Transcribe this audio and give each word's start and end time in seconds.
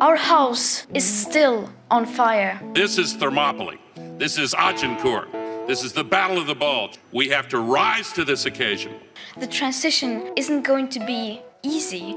Our 0.00 0.14
house 0.14 0.86
is 0.94 1.04
still 1.04 1.72
on 1.90 2.06
fire. 2.06 2.60
This 2.72 2.98
is 2.98 3.14
Thermopylae. 3.14 3.80
This 4.16 4.38
is 4.38 4.54
Agincourt. 4.54 5.32
This 5.66 5.82
is 5.82 5.92
the 5.92 6.04
Battle 6.04 6.38
of 6.38 6.46
the 6.46 6.54
Bulge. 6.54 6.98
We 7.12 7.28
have 7.30 7.48
to 7.48 7.58
rise 7.58 8.12
to 8.12 8.24
this 8.24 8.46
occasion. 8.46 8.94
The 9.38 9.48
transition 9.48 10.32
isn't 10.36 10.62
going 10.62 10.88
to 10.90 11.00
be 11.00 11.42
easy. 11.64 12.16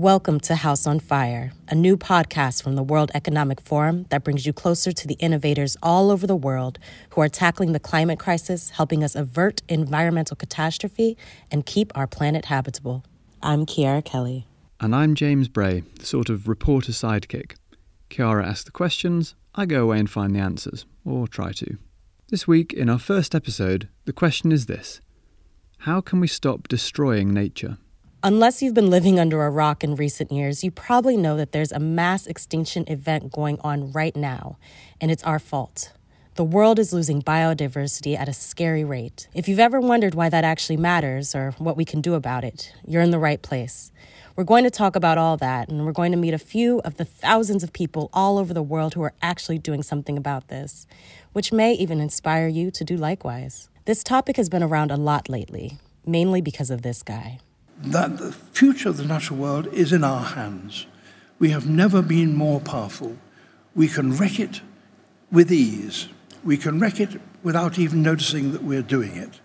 Welcome 0.00 0.40
to 0.40 0.54
House 0.54 0.86
on 0.86 0.98
Fire, 0.98 1.52
a 1.68 1.74
new 1.74 1.94
podcast 1.94 2.62
from 2.62 2.74
the 2.74 2.82
World 2.82 3.10
Economic 3.12 3.60
Forum 3.60 4.06
that 4.08 4.24
brings 4.24 4.46
you 4.46 4.52
closer 4.54 4.92
to 4.92 5.06
the 5.06 5.18
innovators 5.20 5.76
all 5.82 6.10
over 6.10 6.26
the 6.26 6.34
world 6.34 6.78
who 7.10 7.20
are 7.20 7.28
tackling 7.28 7.72
the 7.72 7.78
climate 7.80 8.18
crisis, 8.18 8.70
helping 8.70 9.04
us 9.04 9.14
avert 9.14 9.60
environmental 9.68 10.36
catastrophe 10.36 11.18
and 11.50 11.66
keep 11.66 11.92
our 11.94 12.06
planet 12.06 12.46
habitable. 12.46 13.04
I'm 13.42 13.66
Kiara 13.66 14.02
Kelly. 14.02 14.46
And 14.80 14.96
I'm 14.96 15.14
James 15.14 15.48
Bray, 15.48 15.82
the 15.98 16.06
sort 16.06 16.30
of 16.30 16.48
reporter 16.48 16.92
sidekick. 16.92 17.56
Kiara 18.08 18.46
asks 18.46 18.64
the 18.64 18.70
questions, 18.70 19.34
I 19.54 19.66
go 19.66 19.82
away 19.82 19.98
and 19.98 20.08
find 20.08 20.34
the 20.34 20.40
answers, 20.40 20.86
or 21.04 21.28
try 21.28 21.52
to. 21.52 21.76
This 22.30 22.48
week, 22.48 22.72
in 22.72 22.88
our 22.88 22.98
first 22.98 23.34
episode, 23.34 23.90
the 24.06 24.14
question 24.14 24.50
is 24.50 24.64
this 24.64 25.02
How 25.80 26.00
can 26.00 26.20
we 26.20 26.26
stop 26.26 26.68
destroying 26.68 27.34
nature? 27.34 27.76
Unless 28.22 28.60
you've 28.60 28.74
been 28.74 28.90
living 28.90 29.18
under 29.18 29.46
a 29.46 29.50
rock 29.50 29.82
in 29.82 29.94
recent 29.94 30.30
years, 30.30 30.62
you 30.62 30.70
probably 30.70 31.16
know 31.16 31.38
that 31.38 31.52
there's 31.52 31.72
a 31.72 31.78
mass 31.78 32.26
extinction 32.26 32.84
event 32.86 33.32
going 33.32 33.58
on 33.60 33.92
right 33.92 34.14
now, 34.14 34.58
and 35.00 35.10
it's 35.10 35.24
our 35.24 35.38
fault. 35.38 35.94
The 36.34 36.44
world 36.44 36.78
is 36.78 36.92
losing 36.92 37.22
biodiversity 37.22 38.18
at 38.18 38.28
a 38.28 38.34
scary 38.34 38.84
rate. 38.84 39.26
If 39.32 39.48
you've 39.48 39.58
ever 39.58 39.80
wondered 39.80 40.14
why 40.14 40.28
that 40.28 40.44
actually 40.44 40.76
matters 40.76 41.34
or 41.34 41.52
what 41.52 41.78
we 41.78 41.86
can 41.86 42.02
do 42.02 42.12
about 42.12 42.44
it, 42.44 42.74
you're 42.86 43.00
in 43.00 43.10
the 43.10 43.18
right 43.18 43.40
place. 43.40 43.90
We're 44.36 44.44
going 44.44 44.64
to 44.64 44.70
talk 44.70 44.96
about 44.96 45.16
all 45.16 45.38
that, 45.38 45.70
and 45.70 45.86
we're 45.86 45.92
going 45.92 46.12
to 46.12 46.18
meet 46.18 46.34
a 46.34 46.38
few 46.38 46.80
of 46.80 46.98
the 46.98 47.06
thousands 47.06 47.62
of 47.62 47.72
people 47.72 48.10
all 48.12 48.36
over 48.36 48.52
the 48.52 48.62
world 48.62 48.92
who 48.92 49.02
are 49.02 49.14
actually 49.22 49.58
doing 49.58 49.82
something 49.82 50.18
about 50.18 50.48
this, 50.48 50.86
which 51.32 51.52
may 51.52 51.72
even 51.72 52.00
inspire 52.02 52.48
you 52.48 52.70
to 52.72 52.84
do 52.84 52.98
likewise. 52.98 53.70
This 53.86 54.04
topic 54.04 54.36
has 54.36 54.50
been 54.50 54.62
around 54.62 54.90
a 54.90 54.98
lot 54.98 55.30
lately, 55.30 55.78
mainly 56.04 56.42
because 56.42 56.68
of 56.68 56.82
this 56.82 57.02
guy 57.02 57.40
that 57.82 58.18
the 58.18 58.32
future 58.32 58.88
of 58.88 58.96
the 58.96 59.04
natural 59.04 59.38
world 59.38 59.66
is 59.68 59.92
in 59.92 60.04
our 60.04 60.24
hands. 60.24 60.86
We 61.38 61.50
have 61.50 61.68
never 61.68 62.02
been 62.02 62.36
more 62.36 62.60
powerful. 62.60 63.16
We 63.74 63.88
can 63.88 64.16
wreck 64.16 64.38
it 64.38 64.60
with 65.32 65.50
ease. 65.50 66.08
We 66.44 66.56
can 66.56 66.78
wreck 66.78 67.00
it 67.00 67.20
without 67.42 67.78
even 67.78 68.02
noticing 68.02 68.52
that 68.52 68.62
we're 68.62 68.82
doing 68.82 69.16
it. 69.16 69.40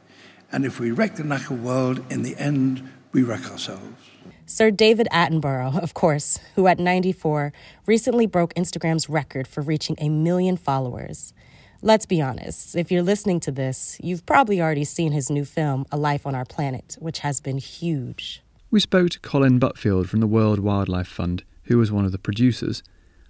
And 0.52 0.66
if 0.66 0.80
we 0.80 0.92
wreck 0.92 1.16
the 1.16 1.24
natural 1.24 1.58
world, 1.60 2.04
in 2.10 2.24
the 2.24 2.36
end, 2.38 2.90
we 3.12 3.24
wreck 3.24 3.50
ourselves. 3.50 4.10
Sir 4.46 4.70
David 4.70 5.08
Attenborough, 5.12 5.82
of 5.82 5.94
course, 5.94 6.40
who 6.56 6.68
at 6.68 6.78
94 6.78 7.52
recently 7.86 8.28
broke 8.28 8.54
Instagram's 8.54 9.10
record 9.10 9.48
for 9.48 9.62
reaching 9.62 9.96
a 10.00 10.10
million 10.10 10.56
followers. 10.56 11.34
Let's 11.86 12.08
be 12.08 12.20
honest, 12.20 12.76
if 12.76 12.92
you're 12.92 13.04
listening 13.04 13.40
to 13.42 13.52
this, 13.52 14.00
you've 14.02 14.26
probably 14.26 14.60
already 14.60 14.86
seen 14.86 15.12
his 15.12 15.30
new 15.30 15.46
film, 15.46 15.86
A 15.92 15.98
Life 15.98 16.26
on 16.26 16.34
Our 16.34 16.44
Planet, 16.44 16.98
which 17.00 17.20
has 17.20 17.40
been 17.40 17.60
huge. 17.60 18.42
We 18.72 18.80
spoke 18.80 19.12
to 19.12 19.20
Colin 19.20 19.60
Butfield 19.60 20.10
from 20.10 20.20
the 20.20 20.26
World 20.26 20.58
Wildlife 20.58 21.08
Fund, 21.08 21.44
who 21.66 21.78
was 21.78 21.92
one 21.92 22.04
of 22.04 22.12
the 22.12 22.18
producers. 22.18 22.82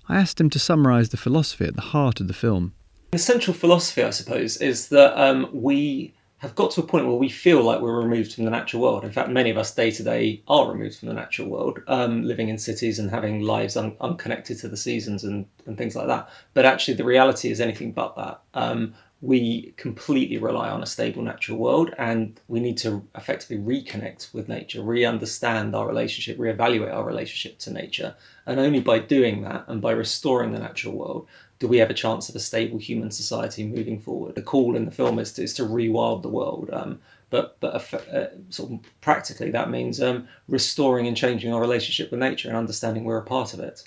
I 0.08 0.22
asked 0.22 0.40
him 0.40 0.50
to 0.52 0.58
summarise 0.58 1.10
the 1.10 1.18
philosophy 1.18 1.66
at 1.66 1.76
the 1.76 1.82
heart 1.82 2.22
of 2.22 2.30
the 2.30 2.34
film. 2.34 2.74
The 3.12 3.18
central 3.18 3.54
philosophy, 3.54 4.04
I 4.04 4.12
suppose, 4.12 4.56
is 4.56 4.88
that 4.88 5.22
um, 5.22 5.50
we 5.52 6.14
have 6.40 6.56
got 6.56 6.72
to 6.72 6.82
a 6.82 6.86
point 6.86 7.08
where 7.08 7.16
we 7.16 7.30
feel 7.30 7.64
like 7.64 7.80
we're 7.82 8.00
removed 8.00 8.34
from 8.34 8.46
the 8.46 8.52
natural 8.52 8.82
world. 8.82 9.04
In 9.04 9.12
fact, 9.12 9.30
many 9.30 9.50
of 9.50 9.58
us 9.58 9.74
day 9.74 9.90
to 9.92 10.04
day 10.04 10.44
are 10.48 10.70
removed 10.70 10.98
from 11.00 11.08
the 11.08 11.14
natural 11.14 11.50
world, 11.50 11.80
um, 11.88 12.24
living 12.24 12.50
in 12.50 12.58
cities 12.58 13.00
and 13.00 13.10
having 13.10 13.42
lives 13.42 13.78
un- 13.78 13.96
unconnected 14.02 14.60
to 14.60 14.68
the 14.68 14.78
seasons 14.78 15.24
and, 15.24 15.46
and 15.66 15.78
things 15.78 15.96
like 15.96 16.08
that. 16.08 16.30
But 16.54 16.66
actually, 16.66 16.96
the 16.96 17.06
reality 17.06 17.50
is 17.50 17.62
anything 17.62 17.94
but 17.94 18.16
that. 18.18 18.42
Um, 18.54 18.96
we 19.22 19.74
completely 19.78 20.38
rely 20.38 20.70
on 20.70 20.84
a 20.84 20.86
stable 20.86 21.24
natural 21.24 21.58
world 21.58 21.94
and 21.98 22.40
we 22.48 22.60
need 22.60 22.78
to 22.78 23.06
effectively 23.16 23.58
reconnect 23.58 24.34
with 24.34 24.50
nature, 24.50 24.84
re 24.84 25.06
understand 25.06 25.74
our 25.74 25.88
relationship, 25.88 26.38
re-evaluate 26.38 26.92
our 26.92 27.04
relationship 27.04 27.58
to 27.60 27.72
nature. 27.72 28.16
And 28.46 28.60
only 28.60 28.82
by 28.82 29.00
doing 29.00 29.42
that 29.44 29.66
and 29.68 29.82
by 29.82 29.94
restoring 29.94 30.52
the 30.52 30.60
natural 30.60 30.96
world 30.96 31.28
do 31.60 31.68
we 31.68 31.78
have 31.78 31.90
a 31.90 31.94
chance 31.94 32.30
of 32.30 32.36
a 32.36 32.40
stable 32.40 32.78
human 32.78 33.12
society 33.12 33.66
moving 33.66 34.00
forward? 34.00 34.36
The 34.36 34.42
call 34.42 34.76
in 34.76 34.86
the 34.86 34.92
film 34.92 35.20
is 35.20 35.32
to, 35.34 35.44
is 35.44 35.54
to 35.56 35.64
rewild 35.64 36.22
the 36.22 36.30
world. 36.30 36.70
Um, 36.72 37.00
but 37.30 37.58
but 37.60 37.94
uh, 37.94 38.28
sort 38.50 38.72
of 38.72 38.80
practically, 39.02 39.52
that 39.52 39.70
means 39.70 40.02
um, 40.02 40.28
restoring 40.48 41.08
and 41.08 41.18
changing 41.18 41.54
our 41.54 41.62
relationship 41.62 42.12
with 42.12 42.20
nature 42.20 42.50
and 42.50 42.58
understanding 42.58 43.04
we're 43.04 43.18
a 43.18 43.24
part 43.24 43.54
of 43.54 43.60
it. 43.60 43.84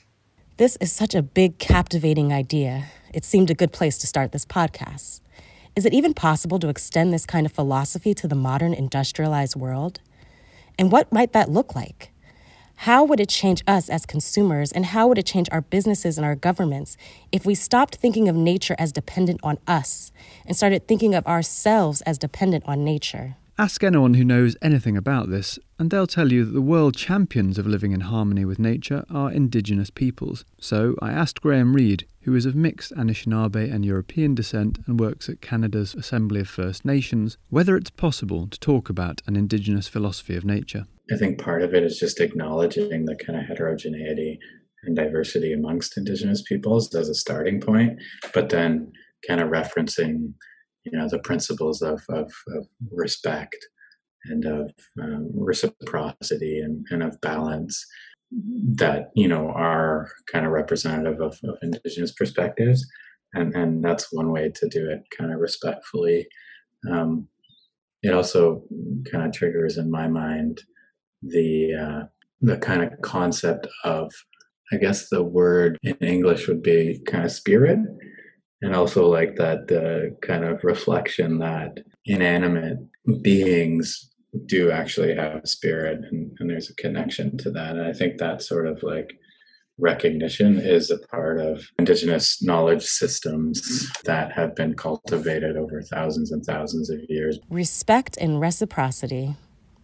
This 0.56 0.76
is 0.80 0.92
such 0.92 1.14
a 1.14 1.22
big, 1.22 1.58
captivating 1.58 2.32
idea. 2.32 2.86
It 3.14 3.24
seemed 3.24 3.50
a 3.50 3.54
good 3.54 3.72
place 3.72 3.96
to 3.98 4.06
start 4.06 4.32
this 4.32 4.44
podcast. 4.44 5.20
Is 5.76 5.86
it 5.86 5.94
even 5.94 6.14
possible 6.14 6.58
to 6.58 6.68
extend 6.68 7.12
this 7.12 7.24
kind 7.24 7.46
of 7.46 7.52
philosophy 7.52 8.12
to 8.14 8.26
the 8.26 8.34
modern 8.34 8.74
industrialized 8.74 9.54
world? 9.54 10.00
And 10.76 10.90
what 10.90 11.12
might 11.12 11.32
that 11.32 11.50
look 11.50 11.76
like? 11.76 12.10
How 12.82 13.02
would 13.02 13.18
it 13.18 13.28
change 13.28 13.64
us 13.66 13.88
as 13.90 14.06
consumers, 14.06 14.70
and 14.70 14.86
how 14.86 15.08
would 15.08 15.18
it 15.18 15.26
change 15.26 15.48
our 15.50 15.62
businesses 15.62 16.16
and 16.16 16.24
our 16.24 16.36
governments 16.36 16.96
if 17.32 17.44
we 17.44 17.56
stopped 17.56 17.96
thinking 17.96 18.28
of 18.28 18.36
nature 18.36 18.76
as 18.78 18.92
dependent 18.92 19.40
on 19.42 19.58
us 19.66 20.12
and 20.46 20.56
started 20.56 20.86
thinking 20.86 21.12
of 21.12 21.26
ourselves 21.26 22.02
as 22.02 22.18
dependent 22.18 22.62
on 22.68 22.84
nature? 22.84 23.34
Ask 23.58 23.82
anyone 23.82 24.14
who 24.14 24.22
knows 24.22 24.56
anything 24.62 24.96
about 24.96 25.28
this, 25.28 25.58
and 25.78 25.90
they'll 25.90 26.06
tell 26.06 26.32
you 26.32 26.44
that 26.44 26.52
the 26.52 26.60
world 26.60 26.96
champions 26.96 27.58
of 27.58 27.66
living 27.66 27.92
in 27.92 28.00
harmony 28.00 28.44
with 28.44 28.58
nature 28.58 29.04
are 29.08 29.30
indigenous 29.30 29.90
peoples. 29.90 30.44
So 30.58 30.96
I 31.00 31.12
asked 31.12 31.40
Graham 31.40 31.74
Reid, 31.74 32.06
who 32.22 32.34
is 32.34 32.46
of 32.46 32.56
mixed 32.56 32.92
Anishinaabe 32.94 33.72
and 33.72 33.84
European 33.84 34.34
descent 34.34 34.80
and 34.86 34.98
works 34.98 35.28
at 35.28 35.40
Canada's 35.40 35.94
Assembly 35.94 36.40
of 36.40 36.48
First 36.48 36.84
Nations, 36.84 37.38
whether 37.48 37.76
it's 37.76 37.90
possible 37.90 38.48
to 38.48 38.58
talk 38.58 38.90
about 38.90 39.22
an 39.26 39.36
indigenous 39.36 39.86
philosophy 39.86 40.36
of 40.36 40.44
nature. 40.44 40.86
I 41.12 41.16
think 41.16 41.40
part 41.40 41.62
of 41.62 41.74
it 41.74 41.84
is 41.84 41.98
just 41.98 42.20
acknowledging 42.20 43.04
the 43.04 43.16
kind 43.16 43.38
of 43.38 43.46
heterogeneity 43.46 44.38
and 44.84 44.96
diversity 44.96 45.52
amongst 45.52 45.96
Indigenous 45.96 46.42
peoples 46.42 46.94
as 46.94 47.08
a 47.08 47.14
starting 47.14 47.60
point, 47.60 47.98
but 48.34 48.48
then 48.48 48.92
kind 49.26 49.40
of 49.40 49.48
referencing, 49.48 50.34
you 50.84 50.92
know, 50.92 51.08
the 51.08 51.18
principles 51.18 51.82
of, 51.82 52.02
of, 52.08 52.30
of 52.48 52.66
respect 52.92 53.56
and 54.28 54.44
of 54.44 54.70
um, 55.00 55.30
reciprocity 55.34 56.60
and, 56.60 56.86
and 56.90 57.02
of 57.02 57.20
balance 57.20 57.84
that 58.74 59.10
you 59.14 59.26
know 59.26 59.48
are 59.50 60.10
kind 60.30 60.44
of 60.44 60.52
representative 60.52 61.20
of, 61.20 61.38
of 61.44 61.56
indigenous 61.62 62.12
perspectives. 62.12 62.86
And 63.34 63.54
and 63.54 63.84
that's 63.84 64.12
one 64.12 64.32
way 64.32 64.50
to 64.54 64.68
do 64.68 64.88
it 64.88 65.02
kind 65.16 65.32
of 65.32 65.40
respectfully. 65.40 66.26
Um, 66.90 67.28
it 68.02 68.12
also 68.14 68.62
kind 69.10 69.26
of 69.26 69.32
triggers 69.32 69.76
in 69.76 69.90
my 69.90 70.08
mind 70.08 70.62
the 71.22 71.74
uh, 71.74 72.02
the 72.40 72.56
kind 72.58 72.82
of 72.82 72.92
concept 73.02 73.66
of 73.84 74.12
I 74.72 74.76
guess 74.76 75.08
the 75.08 75.22
word 75.22 75.78
in 75.82 75.96
English 75.96 76.46
would 76.46 76.62
be 76.62 77.00
kind 77.06 77.24
of 77.24 77.32
spirit, 77.32 77.78
and 78.62 78.74
also 78.74 79.08
like 79.08 79.36
that 79.36 79.68
the 79.68 80.16
kind 80.22 80.44
of 80.44 80.62
reflection 80.64 81.38
that 81.38 81.78
inanimate 82.04 82.78
beings 83.22 84.10
do 84.46 84.70
actually 84.70 85.14
have 85.14 85.48
spirit, 85.48 86.00
and, 86.10 86.36
and 86.38 86.50
there's 86.50 86.70
a 86.70 86.74
connection 86.74 87.36
to 87.38 87.50
that. 87.50 87.76
And 87.76 87.86
I 87.86 87.92
think 87.92 88.18
that 88.18 88.42
sort 88.42 88.66
of 88.66 88.82
like 88.82 89.18
recognition 89.78 90.58
is 90.58 90.90
a 90.90 90.98
part 90.98 91.40
of 91.40 91.64
indigenous 91.78 92.42
knowledge 92.42 92.82
systems 92.82 93.60
mm-hmm. 93.60 94.02
that 94.04 94.32
have 94.32 94.54
been 94.54 94.74
cultivated 94.74 95.56
over 95.56 95.82
thousands 95.82 96.32
and 96.32 96.44
thousands 96.44 96.90
of 96.90 96.98
years. 97.08 97.38
Respect 97.48 98.16
and 98.18 98.40
reciprocity 98.40 99.36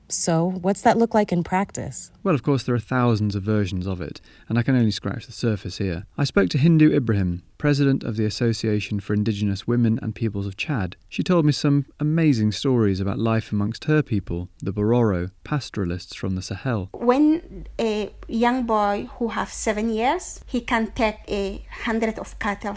so, 0.09 0.51
what's 0.61 0.83
that 0.83 0.99
look 0.99 1.15
like 1.15 1.33
in 1.33 1.43
practice? 1.43 2.11
Well, 2.23 2.35
of 2.35 2.43
course, 2.43 2.63
there 2.65 2.75
are 2.75 2.81
thousands 2.81 3.35
of 3.35 3.43
versions 3.43 3.87
of 3.87 4.01
it, 4.01 4.21
and 4.49 4.59
I 4.59 4.63
can 4.63 4.77
only 4.77 4.91
scratch 4.91 5.27
the 5.27 5.33
surface 5.33 5.79
here. 5.79 6.05
I 6.19 6.25
spoke 6.25 6.51
to 6.51 6.59
Hindou 6.59 6.95
Ibrahim, 6.95 7.43
president 7.65 8.05
of 8.05 8.17
the 8.19 8.27
Association 8.27 9.01
for 9.01 9.15
Indigenous 9.15 9.67
Women 9.67 9.99
and 10.03 10.15
Peoples 10.15 10.47
of 10.47 10.55
Chad. 10.55 10.97
She 11.09 11.23
told 11.23 11.47
me 11.47 11.53
some 11.53 11.87
amazing 11.99 12.53
stories 12.53 13.01
about 13.01 13.19
life 13.19 13.53
amongst 13.53 13.85
her 13.85 14.03
people, 14.03 14.51
the 14.63 14.71
Bororo, 14.71 15.31
pastoralists 15.45 16.15
from 16.15 16.35
the 16.35 16.43
Sahel. 16.43 16.91
When 16.93 17.67
a 17.81 18.13
young 18.29 18.65
boy 18.65 19.09
who 19.17 19.29
has 19.29 19.51
seven 19.51 19.89
years, 19.89 20.45
he 20.47 20.61
can 20.61 20.93
take 20.93 21.21
a 21.27 21.65
hundred 21.85 22.19
of 22.19 22.39
cattle, 22.39 22.77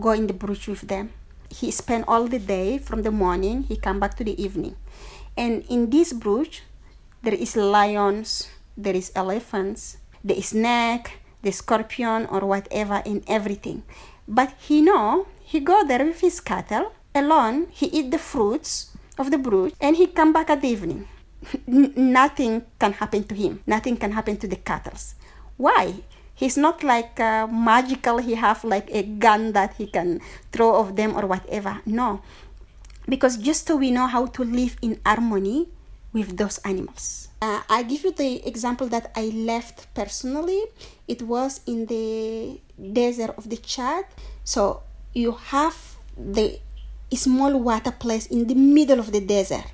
go 0.00 0.12
in 0.12 0.28
the 0.28 0.32
bush 0.32 0.66
with 0.66 0.88
them. 0.88 1.10
He 1.50 1.70
spend 1.70 2.06
all 2.08 2.24
the 2.26 2.38
day 2.38 2.78
from 2.78 3.02
the 3.02 3.10
morning, 3.10 3.64
he 3.64 3.76
come 3.76 4.00
back 4.00 4.14
to 4.16 4.24
the 4.24 4.40
evening 4.42 4.76
and 5.36 5.62
in 5.68 5.90
this 5.90 6.12
bush, 6.14 6.60
there 7.22 7.34
is 7.34 7.54
lions, 7.56 8.48
there 8.76 8.94
is 8.94 9.12
elephants, 9.14 9.98
there 10.24 10.38
is 10.38 10.46
snake, 10.46 11.20
the 11.46 11.54
scorpion 11.54 12.26
or 12.26 12.40
whatever 12.42 13.00
in 13.06 13.22
everything. 13.30 13.86
But 14.26 14.52
he 14.58 14.82
know 14.82 15.30
he 15.38 15.60
go 15.62 15.86
there 15.86 16.04
with 16.04 16.20
his 16.20 16.42
cattle 16.42 16.90
alone. 17.14 17.68
He 17.70 17.86
eat 17.86 18.10
the 18.10 18.18
fruits 18.18 18.90
of 19.16 19.30
the 19.30 19.38
brood 19.38 19.72
and 19.80 19.94
he 19.94 20.10
come 20.10 20.34
back 20.34 20.50
at 20.50 20.60
the 20.60 20.68
evening. 20.68 21.06
nothing 21.70 22.66
can 22.82 22.92
happen 22.98 23.22
to 23.30 23.34
him. 23.34 23.62
Nothing 23.66 23.96
can 23.96 24.10
happen 24.10 24.36
to 24.42 24.48
the 24.48 24.58
cattle. 24.58 24.98
Why? 25.56 26.02
He's 26.34 26.58
not 26.58 26.82
like 26.82 27.18
uh, 27.20 27.46
magical. 27.46 28.18
He 28.18 28.34
have 28.34 28.64
like 28.64 28.90
a 28.90 29.02
gun 29.06 29.52
that 29.52 29.78
he 29.78 29.86
can 29.86 30.20
throw 30.52 30.74
of 30.76 30.96
them 30.96 31.16
or 31.16 31.24
whatever. 31.24 31.80
No, 31.86 32.20
because 33.08 33.38
just 33.38 33.66
so 33.66 33.76
we 33.76 33.90
know 33.90 34.06
how 34.06 34.26
to 34.26 34.44
live 34.44 34.76
in 34.82 35.00
harmony 35.06 35.68
with 36.16 36.36
those 36.40 36.56
animals. 36.64 37.28
Uh, 37.44 37.60
I 37.68 37.84
give 37.84 38.02
you 38.04 38.12
the 38.12 38.40
example 38.48 38.88
that 38.88 39.12
I 39.14 39.28
left 39.28 39.92
personally. 39.92 40.64
It 41.06 41.20
was 41.20 41.60
in 41.66 41.84
the 41.84 42.58
desert 42.80 43.36
of 43.36 43.50
the 43.52 43.58
Chad. 43.60 44.08
So 44.42 44.80
you 45.12 45.32
have 45.52 45.76
the 46.16 46.58
small 47.12 47.60
water 47.60 47.92
place 47.92 48.26
in 48.26 48.48
the 48.48 48.54
middle 48.56 48.98
of 48.98 49.12
the 49.12 49.20
desert, 49.20 49.68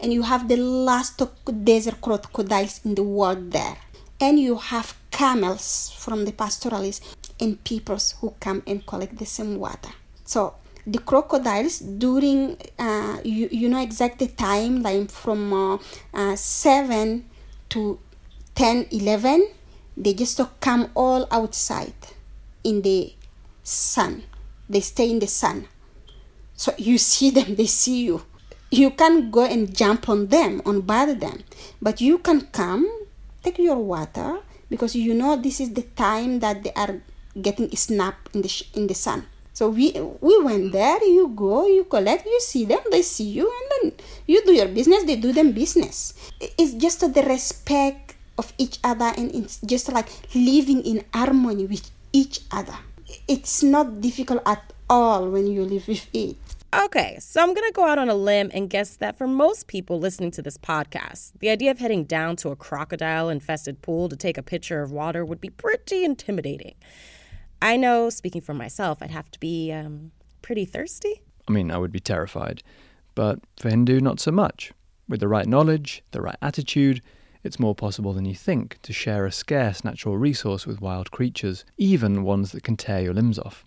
and 0.00 0.12
you 0.12 0.22
have 0.22 0.48
the 0.48 0.56
last 0.56 1.20
desert 1.64 2.00
crocodiles 2.00 2.80
in 2.84 2.94
the 2.94 3.04
world 3.04 3.52
there, 3.52 3.76
and 4.18 4.40
you 4.40 4.56
have 4.56 4.96
camels 5.10 5.92
from 5.98 6.24
the 6.24 6.32
pastoralists 6.32 7.04
and 7.38 7.62
peoples 7.64 8.16
who 8.20 8.32
come 8.40 8.62
and 8.66 8.86
collect 8.86 9.18
the 9.18 9.26
same 9.26 9.58
water. 9.60 9.92
So 10.24 10.54
the 10.86 10.98
crocodiles 10.98 11.78
during 11.78 12.56
uh, 12.78 13.18
you, 13.24 13.48
you 13.50 13.68
know 13.68 13.80
exactly 13.80 14.26
time 14.28 14.82
like 14.82 15.10
from 15.10 15.52
uh, 15.52 15.78
uh, 16.12 16.36
7 16.36 17.24
to 17.68 17.98
10 18.54 18.86
11 18.90 19.48
they 19.96 20.14
just 20.14 20.40
come 20.60 20.90
all 20.94 21.28
outside 21.30 21.94
in 22.64 22.82
the 22.82 23.12
sun. 23.62 24.24
They 24.68 24.80
stay 24.80 25.10
in 25.10 25.18
the 25.18 25.26
sun. 25.26 25.68
So 26.54 26.72
you 26.78 26.98
see 27.10 27.30
them 27.30 27.54
they 27.56 27.66
see 27.66 28.04
you. 28.04 28.24
You 28.70 28.90
can 28.90 29.30
go 29.30 29.44
and 29.44 29.74
jump 29.76 30.08
on 30.08 30.28
them 30.28 30.62
on 30.64 30.80
bother 30.80 31.14
them 31.14 31.44
but 31.80 32.00
you 32.00 32.18
can 32.18 32.40
come 32.52 32.88
take 33.42 33.58
your 33.58 33.76
water 33.76 34.38
because 34.70 34.96
you 34.96 35.12
know 35.12 35.36
this 35.36 35.60
is 35.60 35.74
the 35.74 35.82
time 35.82 36.40
that 36.40 36.62
they 36.64 36.72
are 36.72 37.02
getting 37.40 37.70
snapped 37.76 38.34
in 38.34 38.40
the 38.40 38.64
in 38.72 38.86
the 38.86 38.94
sun 38.94 39.26
so 39.52 39.68
we 39.68 39.92
we 40.20 40.34
went 40.42 40.72
there. 40.72 41.02
You 41.04 41.28
go, 41.28 41.66
you 41.66 41.84
collect, 41.84 42.24
you 42.24 42.40
see 42.40 42.64
them, 42.64 42.80
they 42.90 43.02
see 43.02 43.28
you, 43.28 43.44
and 43.44 43.66
then 43.70 43.84
you 44.26 44.44
do 44.44 44.52
your 44.52 44.68
business. 44.68 45.04
They 45.04 45.16
do 45.16 45.32
them 45.32 45.52
business. 45.52 46.14
It's 46.40 46.72
just 46.74 47.00
the 47.00 47.22
respect 47.22 48.16
of 48.38 48.52
each 48.56 48.78
other, 48.82 49.12
and 49.16 49.34
it's 49.34 49.60
just 49.60 49.92
like 49.92 50.08
living 50.34 50.80
in 50.84 51.04
harmony 51.12 51.66
with 51.66 51.90
each 52.12 52.40
other. 52.50 52.76
It's 53.28 53.62
not 53.62 54.00
difficult 54.00 54.40
at 54.46 54.72
all 54.88 55.28
when 55.28 55.46
you 55.46 55.64
live 55.64 55.86
with 55.86 56.08
it. 56.12 56.36
Okay, 56.74 57.18
so 57.20 57.42
I'm 57.42 57.52
going 57.52 57.68
to 57.68 57.72
go 57.74 57.84
out 57.84 57.98
on 57.98 58.08
a 58.08 58.14
limb 58.14 58.50
and 58.54 58.70
guess 58.70 58.96
that 58.96 59.18
for 59.18 59.26
most 59.26 59.66
people 59.66 60.00
listening 60.00 60.30
to 60.32 60.40
this 60.40 60.56
podcast, 60.56 61.32
the 61.38 61.50
idea 61.50 61.70
of 61.70 61.78
heading 61.78 62.04
down 62.04 62.36
to 62.36 62.48
a 62.48 62.56
crocodile 62.56 63.28
infested 63.28 63.82
pool 63.82 64.08
to 64.08 64.16
take 64.16 64.38
a 64.38 64.42
pitcher 64.42 64.80
of 64.80 64.90
water 64.90 65.22
would 65.22 65.40
be 65.40 65.50
pretty 65.50 66.02
intimidating. 66.02 66.74
I 67.62 67.76
know, 67.76 68.10
speaking 68.10 68.40
for 68.40 68.54
myself, 68.54 68.98
I'd 69.00 69.12
have 69.12 69.30
to 69.30 69.38
be 69.38 69.70
um, 69.70 70.10
pretty 70.42 70.64
thirsty. 70.64 71.22
I 71.46 71.52
mean, 71.52 71.70
I 71.70 71.78
would 71.78 71.92
be 71.92 72.00
terrified. 72.00 72.62
But 73.14 73.38
for 73.56 73.70
Hindou, 73.70 74.00
not 74.00 74.18
so 74.18 74.32
much. 74.32 74.72
With 75.08 75.20
the 75.20 75.28
right 75.28 75.46
knowledge, 75.46 76.02
the 76.10 76.20
right 76.20 76.36
attitude, 76.42 77.02
it's 77.44 77.60
more 77.60 77.74
possible 77.74 78.12
than 78.12 78.24
you 78.24 78.34
think 78.34 78.80
to 78.82 78.92
share 78.92 79.26
a 79.26 79.32
scarce 79.32 79.84
natural 79.84 80.18
resource 80.18 80.66
with 80.66 80.80
wild 80.80 81.12
creatures, 81.12 81.64
even 81.78 82.24
ones 82.24 82.50
that 82.50 82.64
can 82.64 82.76
tear 82.76 83.00
your 83.00 83.14
limbs 83.14 83.38
off. 83.38 83.64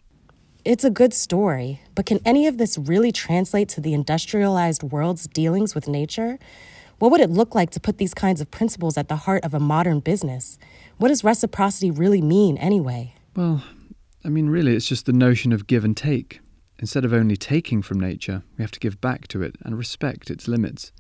It's 0.66 0.84
a 0.84 0.90
good 0.90 1.14
story, 1.14 1.80
but 1.94 2.06
can 2.06 2.20
any 2.26 2.48
of 2.48 2.58
this 2.58 2.78
really 2.78 3.14
translate 3.14 3.70
to 3.70 3.82
the 3.82 3.94
industrialized 3.94 4.84
world's 4.84 5.26
dealings 5.28 5.74
with 5.74 5.88
nature? 5.88 6.38
What 7.00 7.12
would 7.12 7.22
it 7.22 7.30
look 7.30 7.56
like 7.56 7.70
to 7.72 7.80
put 7.80 7.98
these 7.98 8.14
kinds 8.14 8.42
of 8.42 8.52
principles 8.52 8.98
at 8.98 9.08
the 9.08 9.16
heart 9.16 9.46
of 9.46 9.54
a 9.54 9.60
modern 9.60 10.02
business? 10.02 10.58
What 10.98 11.10
does 11.10 11.24
reciprocity 11.24 11.92
really 11.92 12.22
mean, 12.22 12.58
anyway? 12.58 13.14
Well, 13.36 13.64
I 14.26 14.30
mean, 14.30 14.50
really, 14.50 14.76
it's 14.76 14.88
just 14.88 15.06
the 15.06 15.14
notion 15.14 15.54
of 15.54 15.68
give 15.68 15.86
and 15.86 15.96
take. 15.96 16.40
Instead 16.80 17.06
of 17.06 17.14
only 17.14 17.38
taking 17.38 17.84
from 17.84 18.00
nature, 18.00 18.42
we 18.58 18.64
have 18.64 18.72
to 18.72 18.80
give 18.80 19.00
back 19.00 19.28
to 19.28 19.44
it 19.44 19.56
and 19.64 19.78
respect 19.78 20.32
its 20.32 20.48
limits. 20.48 20.92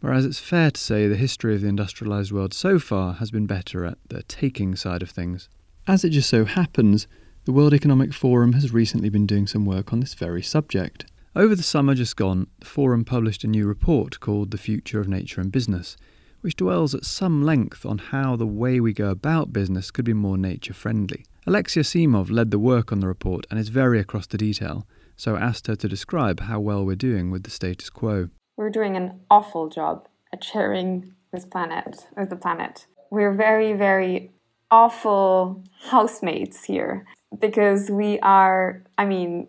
Whereas 0.00 0.26
it's 0.26 0.38
fair 0.38 0.70
to 0.70 0.80
say 0.80 1.08
the 1.08 1.16
history 1.16 1.54
of 1.54 1.62
the 1.62 1.68
industrialised 1.68 2.30
world 2.30 2.52
so 2.52 2.78
far 2.78 3.14
has 3.14 3.30
been 3.30 3.46
better 3.46 3.86
at 3.86 3.96
the 4.10 4.22
taking 4.24 4.76
side 4.76 5.02
of 5.02 5.08
things. 5.08 5.48
As 5.86 6.04
it 6.04 6.10
just 6.10 6.28
so 6.28 6.44
happens, 6.44 7.08
the 7.46 7.52
World 7.52 7.72
Economic 7.72 8.12
Forum 8.12 8.52
has 8.52 8.70
recently 8.70 9.08
been 9.08 9.26
doing 9.26 9.46
some 9.46 9.64
work 9.64 9.90
on 9.90 10.00
this 10.00 10.12
very 10.12 10.42
subject. 10.42 11.06
Over 11.34 11.54
the 11.54 11.62
summer 11.62 11.94
just 11.94 12.16
gone, 12.16 12.48
the 12.60 12.66
Forum 12.66 13.02
published 13.02 13.44
a 13.44 13.48
new 13.48 13.66
report 13.66 14.20
called 14.20 14.50
The 14.50 14.58
Future 14.58 15.00
of 15.00 15.08
Nature 15.08 15.40
and 15.40 15.50
Business, 15.50 15.96
which 16.40 16.56
dwells 16.56 16.94
at 16.94 17.04
some 17.04 17.42
length 17.42 17.84
on 17.84 17.98
how 17.98 18.36
the 18.36 18.46
way 18.46 18.80
we 18.80 18.92
go 18.92 19.10
about 19.10 19.52
business 19.52 19.90
could 19.90 20.04
be 20.04 20.12
more 20.12 20.38
nature 20.38 20.74
friendly. 20.74 21.24
Alexia 21.46 21.82
Semov 21.82 22.30
led 22.30 22.50
the 22.50 22.58
work 22.58 22.92
on 22.92 23.00
the 23.00 23.06
report 23.06 23.46
and 23.50 23.58
is 23.58 23.70
very 23.70 23.98
across 23.98 24.26
the 24.26 24.38
detail, 24.38 24.86
so 25.16 25.36
I 25.36 25.40
asked 25.40 25.66
her 25.66 25.76
to 25.76 25.88
describe 25.88 26.40
how 26.40 26.60
well 26.60 26.84
we're 26.84 26.96
doing 26.96 27.30
with 27.30 27.42
the 27.44 27.50
status 27.50 27.90
quo. 27.90 28.28
We're 28.56 28.70
doing 28.70 28.96
an 28.96 29.20
awful 29.30 29.68
job 29.68 30.08
at 30.32 30.44
sharing 30.44 31.14
this 31.32 31.44
planet 31.44 32.06
with 32.16 32.30
the 32.30 32.36
planet. 32.36 32.86
We're 33.10 33.34
very, 33.34 33.72
very 33.72 34.30
awful 34.70 35.64
housemates 35.84 36.64
here 36.64 37.06
because 37.38 37.90
we 37.90 38.18
are, 38.20 38.82
I 38.96 39.04
mean, 39.04 39.48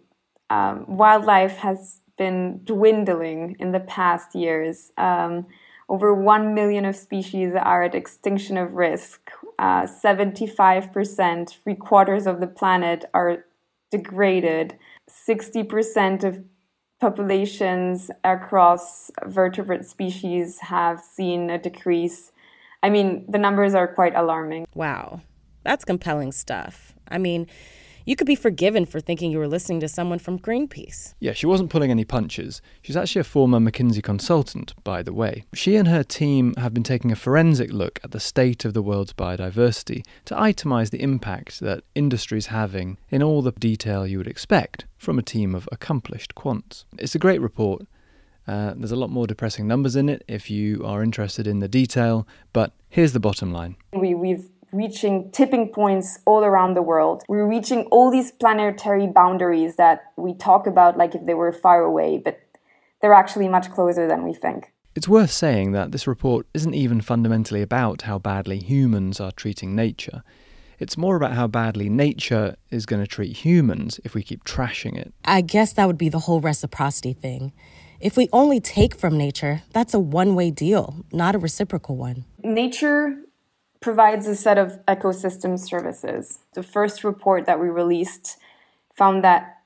um, 0.49 0.85
wildlife 0.87 1.57
has 1.57 2.01
been 2.17 2.61
dwindling 2.63 3.55
in 3.59 3.71
the 3.71 3.79
past 3.79 4.35
years. 4.35 4.91
Um, 4.97 5.47
over 5.89 6.13
1 6.13 6.53
million 6.53 6.85
of 6.85 6.95
species 6.95 7.53
are 7.55 7.83
at 7.83 7.95
extinction 7.95 8.57
of 8.57 8.75
risk. 8.75 9.31
Uh, 9.57 9.81
75%, 9.81 11.49
three 11.63 11.75
quarters 11.75 12.27
of 12.27 12.39
the 12.39 12.47
planet 12.47 13.05
are 13.13 13.45
degraded. 13.91 14.77
60% 15.09 16.23
of 16.23 16.43
populations 17.01 18.11
across 18.23 19.09
vertebrate 19.25 19.85
species 19.85 20.59
have 20.59 21.01
seen 21.01 21.49
a 21.49 21.57
decrease. 21.57 22.31
I 22.83 22.89
mean, 22.89 23.25
the 23.27 23.37
numbers 23.39 23.73
are 23.73 23.87
quite 23.87 24.15
alarming. 24.15 24.67
Wow, 24.75 25.21
that's 25.63 25.83
compelling 25.83 26.31
stuff. 26.31 26.93
I 27.09 27.17
mean, 27.17 27.47
you 28.09 28.15
could 28.15 28.25
be 28.25 28.33
forgiven 28.33 28.87
for 28.87 28.99
thinking 28.99 29.29
you 29.29 29.37
were 29.37 29.47
listening 29.47 29.79
to 29.79 29.87
someone 29.87 30.17
from 30.17 30.39
Greenpeace. 30.39 31.13
Yeah, 31.19 31.33
she 31.33 31.45
wasn't 31.45 31.69
pulling 31.69 31.91
any 31.91 32.05
punches. 32.05 32.59
She's 32.81 32.97
actually 32.97 33.19
a 33.19 33.23
former 33.23 33.59
McKinsey 33.59 34.01
consultant, 34.01 34.73
by 34.83 35.03
the 35.03 35.13
way. 35.13 35.45
She 35.53 35.75
and 35.75 35.87
her 35.87 36.01
team 36.01 36.55
have 36.55 36.73
been 36.73 36.81
taking 36.81 37.11
a 37.11 37.15
forensic 37.15 37.71
look 37.71 37.99
at 38.03 38.09
the 38.09 38.19
state 38.19 38.65
of 38.65 38.73
the 38.73 38.81
world's 38.81 39.13
biodiversity 39.13 40.03
to 40.25 40.33
itemise 40.33 40.89
the 40.89 41.03
impact 41.03 41.59
that 41.59 41.83
industry 41.93 42.39
is 42.39 42.47
having 42.47 42.97
in 43.11 43.21
all 43.21 43.43
the 43.43 43.51
detail 43.51 44.07
you 44.07 44.17
would 44.17 44.25
expect 44.25 44.87
from 44.97 45.19
a 45.19 45.23
team 45.23 45.53
of 45.53 45.69
accomplished 45.71 46.33
quants. 46.33 46.85
It's 46.97 47.13
a 47.13 47.19
great 47.19 47.41
report. 47.41 47.83
Uh, 48.47 48.73
there's 48.75 48.91
a 48.91 48.95
lot 48.95 49.11
more 49.11 49.27
depressing 49.27 49.67
numbers 49.67 49.95
in 49.95 50.09
it 50.09 50.23
if 50.27 50.49
you 50.49 50.83
are 50.83 51.03
interested 51.03 51.45
in 51.45 51.59
the 51.59 51.67
detail, 51.67 52.27
but 52.53 52.71
here's 52.89 53.13
the 53.13 53.19
bottom 53.19 53.53
line. 53.53 53.75
We, 53.93 54.15
we've 54.15 54.49
reaching 54.71 55.31
tipping 55.31 55.69
points 55.69 56.19
all 56.25 56.43
around 56.43 56.73
the 56.73 56.81
world. 56.81 57.23
We're 57.27 57.47
reaching 57.47 57.85
all 57.85 58.11
these 58.11 58.31
planetary 58.31 59.07
boundaries 59.07 59.75
that 59.77 60.11
we 60.15 60.33
talk 60.33 60.67
about 60.67 60.97
like 60.97 61.15
if 61.15 61.25
they 61.25 61.33
were 61.33 61.51
far 61.51 61.81
away, 61.83 62.17
but 62.17 62.39
they're 63.01 63.13
actually 63.13 63.47
much 63.47 63.71
closer 63.71 64.07
than 64.07 64.23
we 64.23 64.33
think. 64.33 64.71
It's 64.95 65.07
worth 65.07 65.31
saying 65.31 65.71
that 65.73 65.91
this 65.91 66.07
report 66.07 66.47
isn't 66.53 66.73
even 66.73 67.01
fundamentally 67.01 67.61
about 67.61 68.03
how 68.03 68.19
badly 68.19 68.59
humans 68.59 69.19
are 69.19 69.31
treating 69.31 69.75
nature. 69.75 70.23
It's 70.79 70.97
more 70.97 71.15
about 71.15 71.33
how 71.33 71.47
badly 71.47 71.89
nature 71.89 72.55
is 72.69 72.85
going 72.85 73.01
to 73.01 73.07
treat 73.07 73.37
humans 73.37 73.99
if 74.03 74.13
we 74.13 74.23
keep 74.23 74.43
trashing 74.45 74.97
it. 74.97 75.13
I 75.25 75.41
guess 75.41 75.73
that 75.73 75.87
would 75.87 75.97
be 75.97 76.09
the 76.09 76.19
whole 76.19 76.39
reciprocity 76.41 77.13
thing. 77.13 77.53
If 77.99 78.15
we 78.15 78.29
only 78.31 78.61
take 78.61 78.95
from 78.95 79.17
nature, 79.17 79.61
that's 79.73 79.93
a 79.93 79.99
one 79.99 80.35
way 80.35 80.51
deal, 80.51 81.05
not 81.11 81.35
a 81.35 81.37
reciprocal 81.37 81.97
one. 81.97 82.23
Nature 82.43 83.17
provides 83.81 84.27
a 84.27 84.35
set 84.35 84.57
of 84.57 84.83
ecosystem 84.87 85.57
services. 85.57 86.39
The 86.53 86.63
first 86.63 87.03
report 87.03 87.45
that 87.45 87.59
we 87.59 87.69
released 87.69 88.37
found 88.93 89.23
that 89.23 89.57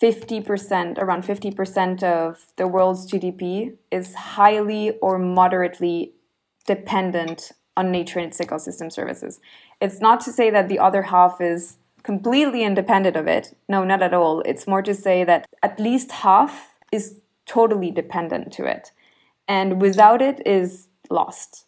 50%, 0.00 0.98
around 0.98 1.24
50% 1.24 2.02
of 2.02 2.46
the 2.56 2.66
world's 2.66 3.10
GDP 3.10 3.76
is 3.90 4.14
highly 4.14 4.90
or 4.98 5.18
moderately 5.18 6.12
dependent 6.66 7.52
on 7.76 7.90
nature 7.90 8.18
and 8.18 8.28
its 8.28 8.38
ecosystem 8.38 8.92
services. 8.92 9.40
It's 9.80 10.00
not 10.00 10.20
to 10.20 10.32
say 10.32 10.50
that 10.50 10.68
the 10.68 10.78
other 10.78 11.02
half 11.02 11.40
is 11.40 11.76
completely 12.02 12.62
independent 12.62 13.16
of 13.16 13.26
it. 13.26 13.56
No, 13.68 13.84
not 13.84 14.02
at 14.02 14.14
all. 14.14 14.40
It's 14.42 14.66
more 14.66 14.82
to 14.82 14.94
say 14.94 15.24
that 15.24 15.46
at 15.62 15.80
least 15.80 16.12
half 16.12 16.76
is 16.92 17.20
totally 17.46 17.90
dependent 17.90 18.52
to 18.54 18.64
it. 18.64 18.92
And 19.48 19.80
without 19.80 20.20
it 20.20 20.46
is 20.46 20.88
lost. 21.10 21.65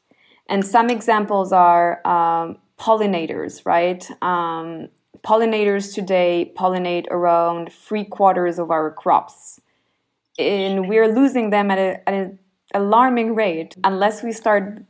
And 0.48 0.66
some 0.66 0.90
examples 0.90 1.52
are 1.52 2.06
um, 2.06 2.58
pollinators, 2.78 3.64
right? 3.66 4.08
Um, 4.22 4.88
pollinators 5.22 5.94
today 5.94 6.52
pollinate 6.56 7.06
around 7.10 7.72
three 7.72 8.04
quarters 8.04 8.58
of 8.58 8.70
our 8.70 8.90
crops. 8.90 9.60
And 10.38 10.88
we're 10.88 11.08
losing 11.08 11.50
them 11.50 11.70
at 11.70 11.78
a, 11.78 12.08
at 12.08 12.14
a 12.14 12.32
alarming 12.74 13.34
rate 13.34 13.76
unless 13.82 14.22
we 14.22 14.32
start 14.32 14.82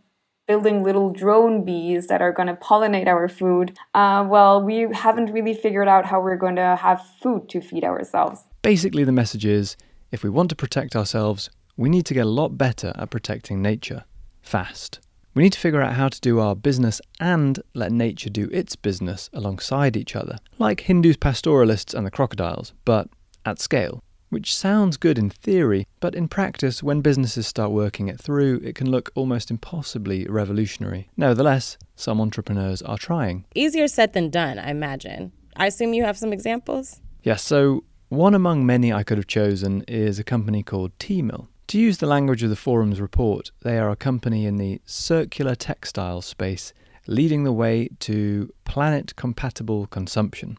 building 0.47 0.83
little 0.83 1.11
drone 1.11 1.65
bees 1.65 2.07
that 2.07 2.23
are 2.23 2.33
going 2.33 2.49
to 2.49 2.55
pollinate 2.55 3.07
our 3.07 3.29
food, 3.29 3.77
uh, 3.95 4.27
well, 4.29 4.63
we 4.63 4.89
haven't 4.93 5.31
really 5.31 5.55
figured 5.55 5.89
out 5.89 6.07
how 6.07 6.21
we're 6.21 6.37
going 6.37 6.57
to 6.57 6.77
have 6.77 7.05
food 7.23 7.49
to 7.51 7.61
feed 7.61 7.85
ourselves. 7.85 8.43
Basically, 8.63 9.05
the 9.05 9.13
message 9.13 9.45
is 9.45 9.77
if 10.11 10.23
we 10.23 10.31
want 10.31 10.49
to 10.49 10.57
protect 10.57 10.97
ourselves, 10.97 11.51
we 11.77 11.89
need 11.89 12.07
to 12.07 12.15
get 12.15 12.25
a 12.25 12.31
lot 12.31 12.57
better 12.57 12.93
at 12.97 13.11
protecting 13.11 13.61
nature. 13.61 14.05
Fast. 14.41 15.01
We 15.39 15.45
need 15.45 15.53
to 15.53 15.61
figure 15.61 15.81
out 15.81 15.93
how 15.93 16.09
to 16.09 16.21
do 16.21 16.41
our 16.41 16.57
business 16.57 17.01
and 17.21 17.61
let 17.73 17.93
nature 17.93 18.29
do 18.29 18.49
its 18.51 18.75
business 18.75 19.31
alongside 19.33 19.97
each 19.97 20.17
other, 20.17 20.39
like 20.59 20.81
Hindou's 20.81 21.17
pastoralists 21.17 21.95
and 21.95 22.05
the 22.05 22.11
crocodiles, 22.11 22.73
but 22.85 23.09
at 23.47 23.61
scale 23.61 24.03
which 24.31 24.53
sounds 24.53 24.97
good 24.97 25.17
in 25.17 25.31
theory, 25.31 25.87
but 26.01 26.17
in 26.17 26.27
practice, 26.27 26.83
when 26.83 27.03
businesses 27.03 27.47
start 27.47 27.71
working 27.71 28.09
it 28.09 28.21
through, 28.21 28.61
it 28.65 28.75
can 28.75 28.91
look 28.91 29.13
almost 29.15 29.49
impossibly 29.49 30.27
revolutionary. 30.27 31.09
Nevertheless, 31.17 31.79
some 31.95 32.21
entrepreneurs 32.21 32.83
are 32.83 32.99
trying. 32.99 33.45
Easier 33.55 33.87
said 33.87 34.15
than 34.15 34.31
done, 34.31 34.59
I 34.59 34.71
imagine. 34.71 35.31
I 35.55 35.69
assume 35.69 35.95
you 35.95 36.03
have 36.03 36.19
some 36.19 36.33
examples? 36.33 37.01
Yes, 37.23 37.45
so 37.45 37.85
one 38.09 38.35
among 38.35 38.67
many 38.67 38.93
I 38.93 39.05
could 39.05 39.19
have 39.19 39.29
chosen 39.29 39.83
is 39.87 40.19
a 40.19 40.25
company 40.25 40.65
called 40.65 40.99
Teemill. 40.99 41.47
To 41.69 41.79
use 41.79 41.99
the 41.99 42.07
language 42.07 42.43
of 42.43 42.49
the 42.49 42.57
forum's 42.57 42.99
report, 42.99 43.51
they 43.61 43.79
are 43.79 43.91
a 43.91 43.97
company 43.97 44.47
in 44.47 44.57
the 44.57 44.81
circular 44.87 45.55
textile 45.55 46.23
space, 46.23 46.73
leading 47.07 47.45
the 47.45 47.53
way 47.53 47.91
to 48.01 48.51
planet 48.65 49.15
compatible 49.17 49.87
consumption. 49.89 50.57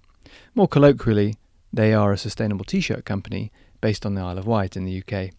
More 0.54 0.68
colloquially, 0.68 1.38
they 1.74 1.96
are 1.96 2.14
a 2.14 2.18
sustainable 2.18 2.64
t 2.64 2.80
shirt 2.80 3.06
company 3.06 3.52
based 3.82 4.06
on 4.06 4.14
the 4.14 4.22
Isle 4.22 4.38
of 4.38 4.46
Wight 4.46 4.78
in 4.78 4.86
the 4.86 5.02
UK. 5.02 5.32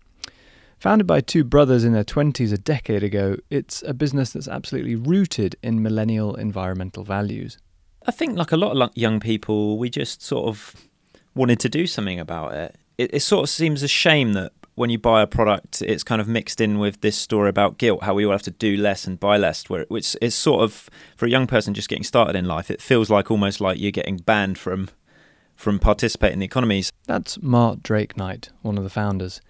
Founded 0.81 1.07
by 1.07 1.21
two 1.21 1.45
brothers 1.45 1.85
in 1.85 1.93
their 1.93 2.03
20s 2.03 2.53
a 2.53 2.59
decade 2.59 3.05
ago, 3.05 3.37
it's 3.49 3.85
a 3.87 3.95
business 3.95 4.33
that's 4.33 4.49
absolutely 4.49 4.97
rooted 4.97 5.55
in 5.62 5.85
millennial 5.85 6.35
environmental 6.35 7.05
values. 7.05 7.59
I 8.05 8.11
think, 8.11 8.37
like 8.37 8.50
a 8.50 8.57
lot 8.57 8.77
of 8.77 8.91
young 8.97 9.21
people, 9.21 9.79
we 9.79 9.89
just 9.89 10.21
sort 10.21 10.49
of 10.49 10.75
wanted 11.37 11.61
to 11.61 11.69
do 11.69 11.87
something 11.87 12.19
about 12.19 12.55
it. 12.55 12.75
It, 12.99 13.15
it 13.15 13.21
sort 13.21 13.45
of 13.45 13.50
seems 13.50 13.85
a 13.85 13.89
shame 13.89 14.33
that 14.33 14.50
when 14.80 14.88
you 14.88 14.99
buy 14.99 15.20
a 15.20 15.26
product, 15.26 15.82
it's 15.82 16.02
kind 16.02 16.22
of 16.22 16.26
mixed 16.26 16.58
in 16.58 16.78
with 16.78 17.02
this 17.02 17.14
story 17.14 17.50
about 17.50 17.76
guilt, 17.76 18.02
how 18.02 18.14
we 18.14 18.25
all 18.25 18.32
have 18.32 18.40
to 18.40 18.50
do 18.50 18.78
less 18.78 19.06
and 19.06 19.20
buy 19.20 19.37
less, 19.37 19.68
where 19.68 19.84
which 19.88 20.16
is 20.22 20.34
sort 20.34 20.62
of 20.62 20.88
for 21.16 21.26
a 21.26 21.28
young 21.28 21.46
person 21.46 21.75
just 21.75 21.90
getting 21.90 22.02
started 22.02 22.34
in 22.34 22.46
life, 22.46 22.70
it 22.70 22.80
feels 22.80 23.10
like 23.10 23.30
almost 23.30 23.60
like 23.60 23.78
you're 23.78 23.90
getting 23.90 24.16
banned 24.16 24.56
from 24.56 24.88
from 25.54 25.78
participating 25.78 26.34
in 26.34 26.38
the 26.38 26.46
economies. 26.46 26.90
That's 27.06 27.42
Mark 27.42 27.82
Drake 27.82 28.16
Knight, 28.16 28.49
one 28.62 28.78
of 28.78 28.84
the 28.84 28.88
founders. 28.88 29.42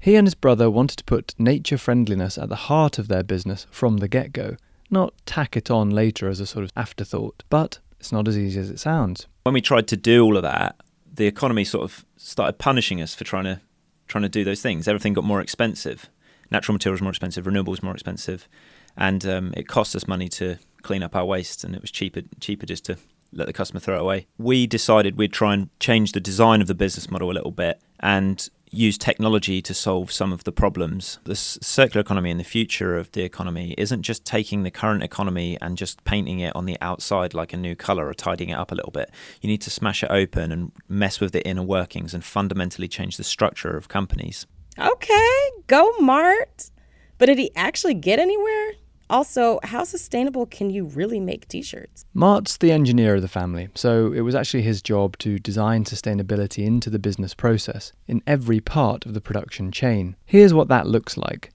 He 0.00 0.14
and 0.14 0.26
his 0.26 0.34
brother 0.34 0.70
wanted 0.70 0.96
to 0.96 1.04
put 1.04 1.34
nature 1.38 1.76
friendliness 1.76 2.38
at 2.38 2.48
the 2.48 2.56
heart 2.56 2.98
of 2.98 3.08
their 3.08 3.22
business 3.22 3.66
from 3.70 3.98
the 3.98 4.08
get 4.08 4.32
go, 4.32 4.56
not 4.88 5.12
tack 5.26 5.54
it 5.54 5.70
on 5.70 5.90
later 5.90 6.30
as 6.30 6.40
a 6.40 6.46
sort 6.46 6.64
of 6.64 6.72
afterthought. 6.74 7.42
But 7.50 7.78
it's 8.00 8.10
not 8.10 8.26
as 8.26 8.38
easy 8.38 8.58
as 8.58 8.70
it 8.70 8.80
sounds. 8.80 9.26
When 9.42 9.52
we 9.52 9.60
tried 9.60 9.86
to 9.88 9.98
do 9.98 10.24
all 10.24 10.38
of 10.38 10.44
that, 10.44 10.76
the 11.12 11.26
economy 11.26 11.64
sort 11.64 11.84
of 11.84 12.06
started 12.16 12.58
punishing 12.58 13.02
us 13.02 13.14
for 13.14 13.24
trying 13.24 13.44
to 13.44 13.60
trying 14.08 14.22
to 14.22 14.28
do 14.28 14.44
those 14.44 14.60
things. 14.62 14.88
Everything 14.88 15.12
got 15.12 15.24
more 15.24 15.40
expensive. 15.40 16.08
Natural 16.50 16.72
materials 16.72 17.02
more 17.02 17.10
expensive, 17.10 17.44
renewables 17.44 17.82
more 17.82 17.92
expensive, 17.92 18.48
and 18.96 19.24
um, 19.26 19.52
it 19.54 19.68
cost 19.68 19.94
us 19.94 20.08
money 20.08 20.28
to 20.30 20.56
clean 20.82 21.02
up 21.02 21.14
our 21.14 21.24
waste, 21.24 21.62
and 21.62 21.74
it 21.74 21.82
was 21.82 21.90
cheaper 21.90 22.22
cheaper 22.40 22.64
just 22.64 22.86
to 22.86 22.96
let 23.32 23.46
the 23.46 23.52
customer 23.52 23.80
throw 23.80 23.96
it 23.96 24.00
away. 24.00 24.26
We 24.38 24.66
decided 24.66 25.18
we'd 25.18 25.32
try 25.32 25.54
and 25.54 25.68
change 25.78 26.12
the 26.12 26.20
design 26.20 26.62
of 26.62 26.66
the 26.66 26.74
business 26.74 27.10
model 27.10 27.30
a 27.30 27.34
little 27.34 27.50
bit 27.50 27.80
and 28.00 28.48
use 28.70 28.98
technology 28.98 29.60
to 29.62 29.74
solve 29.74 30.12
some 30.12 30.32
of 30.32 30.44
the 30.44 30.52
problems. 30.52 31.18
The 31.24 31.36
circular 31.36 32.00
economy 32.00 32.30
and 32.30 32.40
the 32.40 32.44
future 32.44 32.96
of 32.96 33.12
the 33.12 33.22
economy 33.22 33.74
isn't 33.78 34.02
just 34.02 34.24
taking 34.24 34.62
the 34.62 34.70
current 34.70 35.02
economy 35.02 35.58
and 35.60 35.76
just 35.76 36.04
painting 36.04 36.40
it 36.40 36.54
on 36.54 36.66
the 36.66 36.76
outside 36.80 37.34
like 37.34 37.52
a 37.52 37.56
new 37.56 37.74
color 37.74 38.06
or 38.06 38.14
tidying 38.14 38.50
it 38.50 38.58
up 38.58 38.72
a 38.72 38.74
little 38.74 38.92
bit. 38.92 39.10
You 39.40 39.48
need 39.48 39.60
to 39.62 39.70
smash 39.70 40.02
it 40.02 40.10
open 40.10 40.52
and 40.52 40.72
mess 40.88 41.20
with 41.20 41.32
the 41.32 41.46
inner 41.46 41.62
workings 41.62 42.14
and 42.14 42.24
fundamentally 42.24 42.88
change 42.88 43.16
the 43.16 43.24
structure 43.24 43.76
of 43.76 43.88
companies. 43.88 44.46
Okay, 44.78 45.50
go 45.66 45.92
Mart. 46.00 46.70
But 47.18 47.26
did 47.26 47.38
he 47.38 47.50
actually 47.56 47.94
get 47.94 48.18
anywhere? 48.18 48.72
Also, 49.10 49.58
how 49.62 49.84
sustainable 49.84 50.44
can 50.44 50.68
you 50.70 50.84
really 50.84 51.18
make 51.18 51.48
t 51.48 51.62
shirts? 51.62 52.04
Mart's 52.12 52.58
the 52.58 52.70
engineer 52.70 53.14
of 53.14 53.22
the 53.22 53.28
family, 53.28 53.68
so 53.74 54.12
it 54.12 54.20
was 54.20 54.34
actually 54.34 54.62
his 54.62 54.82
job 54.82 55.16
to 55.18 55.38
design 55.38 55.84
sustainability 55.84 56.64
into 56.66 56.90
the 56.90 56.98
business 56.98 57.34
process 57.34 57.92
in 58.06 58.22
every 58.26 58.60
part 58.60 59.06
of 59.06 59.14
the 59.14 59.20
production 59.20 59.72
chain. 59.72 60.14
Here's 60.26 60.52
what 60.52 60.68
that 60.68 60.86
looks 60.86 61.16
like. 61.16 61.52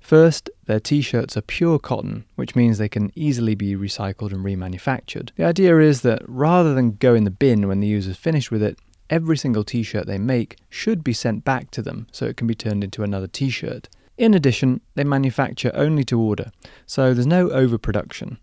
First, 0.00 0.50
their 0.66 0.80
t 0.80 1.00
shirts 1.00 1.36
are 1.36 1.42
pure 1.42 1.78
cotton, 1.78 2.24
which 2.36 2.54
means 2.56 2.78
they 2.78 2.88
can 2.88 3.10
easily 3.14 3.54
be 3.54 3.74
recycled 3.74 4.32
and 4.32 4.44
remanufactured. 4.44 5.30
The 5.36 5.44
idea 5.44 5.78
is 5.80 6.02
that 6.02 6.22
rather 6.26 6.74
than 6.74 6.96
go 6.96 7.14
in 7.14 7.24
the 7.24 7.30
bin 7.30 7.68
when 7.68 7.80
the 7.80 7.88
user's 7.88 8.16
finished 8.16 8.50
with 8.50 8.62
it, 8.62 8.78
every 9.10 9.36
single 9.36 9.64
t 9.64 9.82
shirt 9.82 10.06
they 10.06 10.18
make 10.18 10.58
should 10.70 11.04
be 11.04 11.12
sent 11.12 11.44
back 11.44 11.70
to 11.72 11.82
them 11.82 12.06
so 12.10 12.26
it 12.26 12.36
can 12.36 12.46
be 12.46 12.54
turned 12.54 12.82
into 12.82 13.02
another 13.02 13.26
t 13.26 13.48
shirt. 13.48 13.88
In 14.18 14.34
addition, 14.34 14.80
they 14.94 15.04
manufacture 15.04 15.70
only 15.74 16.04
to 16.04 16.18
order, 16.18 16.50
so 16.86 17.12
there's 17.12 17.26
no 17.26 17.50
overproduction. 17.50 18.38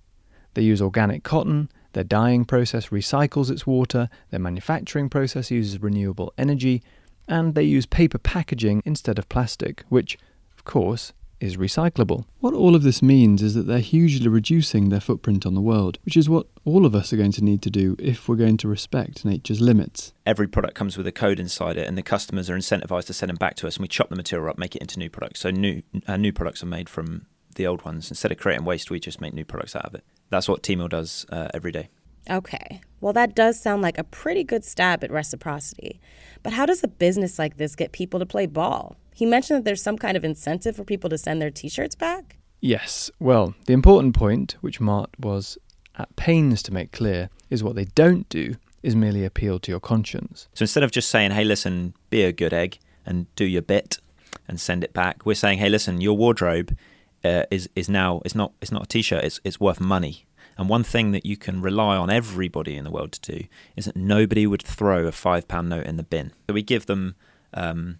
They 0.54 0.62
use 0.62 0.82
organic 0.82 1.24
cotton, 1.24 1.70
their 1.94 2.04
dyeing 2.04 2.46
process 2.46 2.90
recycles 2.90 3.50
its 3.50 3.66
water, 3.66 4.10
their 4.30 4.40
manufacturing 4.40 5.10
process 5.10 5.50
uses 5.50 5.82
renewable 5.82 6.34
energy, 6.38 6.84
and 7.28 7.56
they 7.56 7.64
use 7.64 7.86
paper 7.86 8.18
packaging 8.18 8.84
instead 8.86 9.18
of 9.18 9.30
plastic, 9.30 9.84
which, 9.90 10.18
of 10.56 10.64
course, 10.64 11.14
is 11.44 11.58
recyclable. 11.58 12.24
What 12.40 12.54
all 12.54 12.74
of 12.74 12.84
this 12.84 13.02
means 13.02 13.42
is 13.42 13.54
that 13.54 13.64
they're 13.64 13.80
hugely 13.80 14.30
reducing 14.30 14.90
their 14.90 15.02
footprint 15.02 15.46
on 15.46 15.56
the 15.56 15.62
world, 15.62 16.00
which 16.06 16.16
is 16.16 16.30
what 16.30 16.48
all 16.64 16.86
of 16.86 16.96
us 16.96 17.12
are 17.12 17.18
going 17.18 17.34
to 17.34 17.44
need 17.44 17.62
to 17.64 17.70
do 17.70 17.98
if 18.00 18.30
we're 18.30 18.38
going 18.38 18.58
to 18.58 18.68
respect 18.70 19.26
nature's 19.26 19.60
limits. 19.60 20.14
Every 20.26 20.48
product 20.48 20.76
comes 20.76 20.98
with 20.98 21.06
a 21.06 21.12
code 21.12 21.40
inside 21.40 21.78
it, 21.78 21.88
and 21.88 21.98
the 21.98 22.04
customers 22.04 22.50
are 22.50 22.56
incentivized 22.56 23.08
to 23.08 23.14
send 23.14 23.30
them 23.30 23.36
back 23.36 23.56
to 23.56 23.68
us, 23.68 23.76
and 23.76 23.82
we 23.82 23.90
chop 23.90 24.10
the 24.10 24.16
material 24.16 24.50
up, 24.50 24.58
make 24.58 24.76
it 24.76 24.82
into 24.82 24.98
new 24.98 25.10
products. 25.10 25.42
So 25.42 25.52
new 25.52 25.84
uh, 26.08 26.18
new 26.18 26.32
products 26.32 26.64
are 26.64 26.68
made 26.68 26.88
from 26.88 27.28
the 27.56 27.68
old 27.68 27.84
ones. 27.84 28.10
Instead 28.10 28.32
of 28.32 28.38
creating 28.38 28.66
waste, 28.66 28.90
we 28.90 29.00
just 29.00 29.20
make 29.20 29.34
new 29.34 29.46
products 29.46 29.76
out 29.76 29.86
of 29.86 29.94
it. 29.94 30.04
That's 30.30 30.48
what 30.48 30.64
Teemill 30.64 30.90
does 30.90 31.26
uh, 31.30 31.50
every 31.54 31.72
day. 31.72 31.90
Okay. 32.30 32.82
Well, 33.02 33.14
that 33.14 33.36
does 33.36 33.60
sound 33.60 33.82
like 33.82 33.98
a 33.98 34.04
pretty 34.06 34.46
good 34.46 34.64
stab 34.64 35.04
at 35.04 35.12
reciprocity. 35.12 36.00
But 36.42 36.54
how 36.54 36.66
does 36.66 36.82
a 36.84 36.88
business 36.88 37.38
like 37.38 37.58
this 37.58 37.76
get 37.76 37.92
people 37.92 38.20
to 38.22 38.26
play 38.26 38.46
ball? 38.46 38.96
He 39.14 39.26
mentioned 39.26 39.58
that 39.58 39.66
there's 39.66 39.82
some 39.82 39.98
kind 39.98 40.18
of 40.18 40.24
incentive 40.24 40.76
for 40.76 40.84
people 40.84 41.10
to 41.10 41.18
send 41.18 41.42
their 41.42 41.52
t 41.52 41.70
shirts 41.70 41.96
back? 41.96 42.38
Yes. 42.60 43.12
Well, 43.20 43.56
the 43.66 43.74
important 43.74 44.16
point, 44.16 44.56
which 44.62 44.80
Mart 44.80 45.10
was 45.20 45.58
at 45.98 46.16
pains 46.16 46.64
to 46.64 46.74
make 46.74 46.92
clear, 46.92 47.30
is 47.50 47.64
what 47.64 47.76
they 47.76 47.86
don't 47.86 48.28
do 48.30 48.56
is 48.82 48.96
merely 48.96 49.24
appeal 49.24 49.60
to 49.60 49.72
your 49.72 49.80
conscience. 49.80 50.48
So 50.54 50.64
instead 50.64 50.84
of 50.84 50.92
just 50.92 51.10
saying, 51.10 51.32
hey, 51.32 51.44
listen, 51.44 51.94
be 52.10 52.24
a 52.24 52.32
good 52.32 52.54
egg 52.54 52.80
and 53.06 53.34
do 53.36 53.46
your 53.46 53.62
bit 53.62 54.00
and 54.48 54.60
send 54.60 54.84
it 54.84 54.94
back, 54.94 55.26
we're 55.26 55.36
saying, 55.36 55.60
hey, 55.60 55.70
listen, 55.70 56.02
your 56.02 56.18
wardrobe 56.18 56.78
uh, 57.24 57.44
is, 57.52 57.70
is 57.76 57.90
now, 57.90 58.22
it's 58.26 58.36
not, 58.36 58.52
it's 58.62 58.72
not 58.72 58.84
a 58.84 58.88
t 58.88 59.02
shirt, 59.02 59.24
it's, 59.24 59.40
it's 59.44 59.60
worth 59.60 59.80
money. 59.80 60.26
And 60.58 60.70
one 60.70 60.84
thing 60.84 61.12
that 61.12 61.26
you 61.26 61.36
can 61.38 61.62
rely 61.62 61.98
on 61.98 62.10
everybody 62.10 62.76
in 62.76 62.84
the 62.84 62.92
world 62.92 63.14
to 63.14 63.40
do 63.40 63.46
is 63.76 63.86
that 63.86 63.96
nobody 63.96 64.46
would 64.46 64.62
throw 64.62 65.08
a 65.08 65.12
five 65.12 65.48
pound 65.48 65.70
note 65.70 65.86
in 65.86 65.98
the 65.98 66.04
bin. 66.04 66.32
So 66.48 66.54
we 66.54 66.62
give 66.62 66.86
them 66.86 67.16
um, 67.54 68.00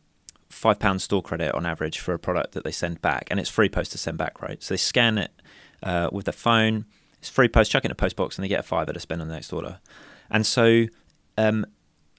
five 0.54 0.80
pound 0.80 1.02
store 1.02 1.22
credit 1.22 1.54
on 1.54 1.66
average 1.66 2.00
for 2.00 2.14
a 2.14 2.20
product 2.20 2.54
that 2.54 2.64
they 2.64 2.72
send 2.72 3.02
back, 3.02 3.28
and 3.30 3.40
it's 3.40 3.50
free 3.50 3.70
post 3.70 3.92
to 3.94 3.98
send 3.98 4.18
back, 4.18 4.42
right? 4.42 4.62
So 4.62 4.74
they 4.74 4.78
scan 4.78 5.18
it 5.18 5.32
uh, 5.82 6.10
with 6.12 6.26
their 6.26 6.34
phone. 6.34 6.86
It's 7.20 7.30
free 7.30 7.48
post, 7.48 7.72
chuck 7.72 7.84
it 7.84 7.88
in 7.88 7.92
a 7.92 7.96
post 7.96 8.16
box, 8.16 8.38
and 8.38 8.44
they 8.44 8.50
get 8.50 8.60
a 8.60 8.64
fiver 8.64 8.94
to 8.94 9.00
spend 9.00 9.22
on 9.22 9.28
the 9.28 9.34
next 9.34 9.54
order. 9.54 9.80
And 10.30 10.46
so 10.46 10.86
um, 11.38 11.66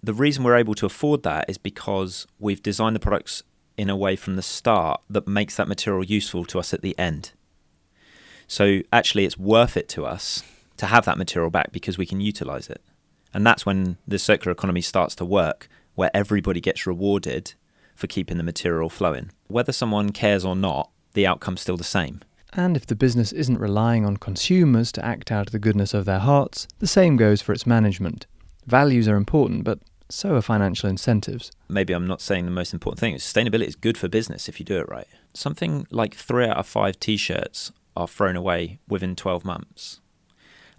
the 0.03 0.15
reason 0.15 0.45
we're 0.45 0.57
able 0.57 0.75
to 0.75 0.87
afford 0.87 1.23
that 1.23 1.49
is 1.49 1.59
because 1.59 2.27
we've 2.39 2.63
designed 2.63 2.97
the 2.97 3.01
products 3.01 3.43
in 3.77 3.91
a 3.91 3.97
way 3.97 4.17
from 4.17 4.37
the 4.37 4.43
start 4.43 5.01
that 5.11 5.27
makes 5.27 5.57
that 5.57 5.69
material 5.69 6.05
useful 6.05 6.45
to 6.45 6.59
us 6.59 6.73
at 6.73 6.83
the 6.83 6.97
end. 6.99 7.33
So 8.47 8.81
actually, 8.93 9.25
it's 9.25 9.39
worth 9.39 9.77
it 9.77 9.89
to 9.91 10.05
us 10.05 10.43
to 10.77 10.87
have 10.87 11.05
that 11.07 11.19
material 11.19 11.51
back 11.51 11.73
because 11.73 11.99
we 11.99 12.07
can 12.07 12.21
utilize 12.21 12.69
it. 12.69 12.83
And 13.33 13.47
that's 13.47 13.67
when 13.67 13.97
the 14.07 14.19
circular 14.19 14.53
economy 14.53 14.81
starts 14.81 15.15
to 15.17 15.25
work, 15.25 15.69
where 15.95 16.11
everybody 16.15 16.61
gets 16.61 16.87
rewarded 16.87 17.55
for 17.95 18.07
keeping 18.07 18.37
the 18.37 18.43
material 18.43 18.89
flowing. 18.89 19.31
Whether 19.49 19.73
someone 19.73 20.11
cares 20.11 20.45
or 20.45 20.57
not, 20.57 20.91
the 21.15 21.27
outcome's 21.27 21.61
still 21.61 21.77
the 21.77 21.85
same. 21.85 22.21
And 22.53 22.77
if 22.77 22.87
the 22.87 22.95
business 22.95 23.33
isn't 23.33 23.59
relying 23.59 24.05
on 24.07 24.17
consumers 24.17 24.93
to 24.93 25.05
act 25.05 25.33
out 25.33 25.49
of 25.49 25.53
the 25.53 25.59
goodness 25.59 25.95
of 25.95 26.05
their 26.05 26.21
hearts, 26.21 26.69
the 26.79 26.87
same 26.87 27.17
goes 27.17 27.43
for 27.43 27.53
its 27.53 27.67
management. 27.67 28.27
Values 28.67 29.09
are 29.09 29.17
important, 29.17 29.65
but 29.65 29.81
so 30.09 30.37
are 30.37 30.43
financial 30.43 30.89
incentives. 30.89 31.51
Maybe 31.69 31.93
I'm 31.93 32.07
not 32.07 32.21
saying 32.21 32.45
the 32.45 32.51
most 32.51 32.73
important 32.73 33.01
thing. 33.01 33.17
Sustainability 33.17 33.67
is 33.67 33.77
good 33.77 33.99
for 33.99 34.09
business 34.09 34.49
if 34.49 34.61
you 34.61 34.67
do 34.67 34.79
it 34.79 34.89
right. 34.89 35.09
Something 35.33 35.87
like 35.91 36.15
three 36.15 36.47
out 36.47 36.59
of 36.59 36.67
five 36.67 37.01
t 37.01 37.17
shirts 37.17 37.73
are 37.97 38.09
thrown 38.09 38.37
away 38.37 38.79
within 38.89 39.17
12 39.17 39.45
months 39.45 40.01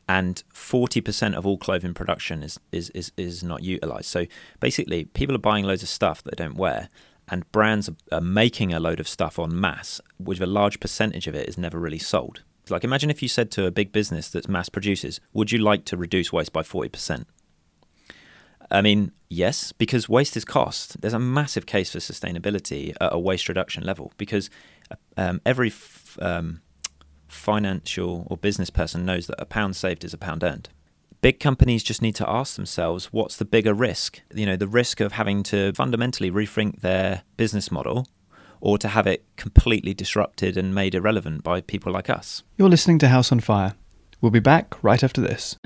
and 0.07 0.43
40% 0.53 1.33
of 1.33 1.45
all 1.45 1.57
clothing 1.57 1.93
production 1.93 2.43
is, 2.43 2.59
is, 2.71 2.89
is, 2.91 3.11
is 3.17 3.43
not 3.43 3.63
utilized. 3.63 4.05
So 4.05 4.25
basically, 4.59 5.05
people 5.05 5.35
are 5.35 5.39
buying 5.39 5.65
loads 5.65 5.83
of 5.83 5.89
stuff 5.89 6.23
that 6.23 6.37
they 6.37 6.43
don't 6.43 6.57
wear, 6.57 6.89
and 7.27 7.49
brands 7.51 7.89
are 8.11 8.21
making 8.21 8.71
a 8.71 8.79
load 8.79 8.99
of 8.99 9.07
stuff 9.07 9.39
on 9.39 9.59
mass, 9.59 9.99
which 10.17 10.39
a 10.39 10.45
large 10.45 10.79
percentage 10.79 11.27
of 11.27 11.35
it 11.35 11.49
is 11.49 11.57
never 11.57 11.79
really 11.79 11.99
sold. 11.99 12.43
Like, 12.69 12.83
imagine 12.83 13.09
if 13.09 13.21
you 13.21 13.27
said 13.27 13.51
to 13.51 13.65
a 13.65 13.71
big 13.71 13.91
business 13.91 14.29
that 14.29 14.49
mass 14.49 14.69
produces, 14.69 15.19
Would 15.33 15.51
you 15.51 15.59
like 15.59 15.85
to 15.85 15.97
reduce 15.97 16.33
waste 16.33 16.53
by 16.53 16.61
40%? 16.61 17.25
I 18.71 18.81
mean, 18.81 19.11
yes, 19.29 19.71
because 19.71 20.09
waste 20.09 20.35
is 20.35 20.45
cost. 20.45 20.99
There's 21.01 21.13
a 21.13 21.19
massive 21.19 21.65
case 21.65 21.91
for 21.91 21.99
sustainability 21.99 22.95
at 22.99 23.13
a 23.13 23.19
waste 23.19 23.47
reduction 23.47 23.83
level 23.83 24.11
because 24.17 24.49
um, 25.17 25.41
every 25.45 25.69
f- 25.69 26.17
um, 26.21 26.61
financial 27.35 28.25
or 28.29 28.37
business 28.37 28.69
person 28.69 29.05
knows 29.05 29.27
that 29.27 29.41
a 29.41 29.45
pound 29.45 29.75
saved 29.75 30.03
is 30.03 30.13
a 30.13 30.17
pound 30.17 30.43
earned. 30.43 30.69
Big 31.21 31.39
companies 31.39 31.83
just 31.83 32.01
need 32.01 32.15
to 32.15 32.29
ask 32.29 32.55
themselves 32.55 33.11
what's 33.11 33.35
the 33.35 33.45
bigger 33.45 33.73
risk? 33.73 34.21
You 34.33 34.45
know, 34.45 34.55
the 34.55 34.67
risk 34.67 34.99
of 34.99 35.13
having 35.13 35.43
to 35.43 35.73
fundamentally 35.73 36.29
rethink 36.31 36.81
their 36.81 37.23
business 37.37 37.71
model 37.71 38.07
or 38.61 38.77
to 38.77 38.87
have 38.87 39.07
it 39.07 39.25
completely 39.35 39.93
disrupted 39.93 40.57
and 40.57 40.73
made 40.73 40.95
irrelevant 40.95 41.43
by 41.43 41.61
people 41.61 41.91
like 41.91 42.09
us. 42.09 42.43
You're 42.57 42.69
listening 42.69 42.99
to 42.99 43.07
House 43.07 43.31
on 43.31 43.39
Fire. 43.39 43.73
We'll 44.21 44.31
be 44.31 44.39
back 44.39 44.83
right 44.83 45.03
after 45.03 45.21
this. 45.21 45.57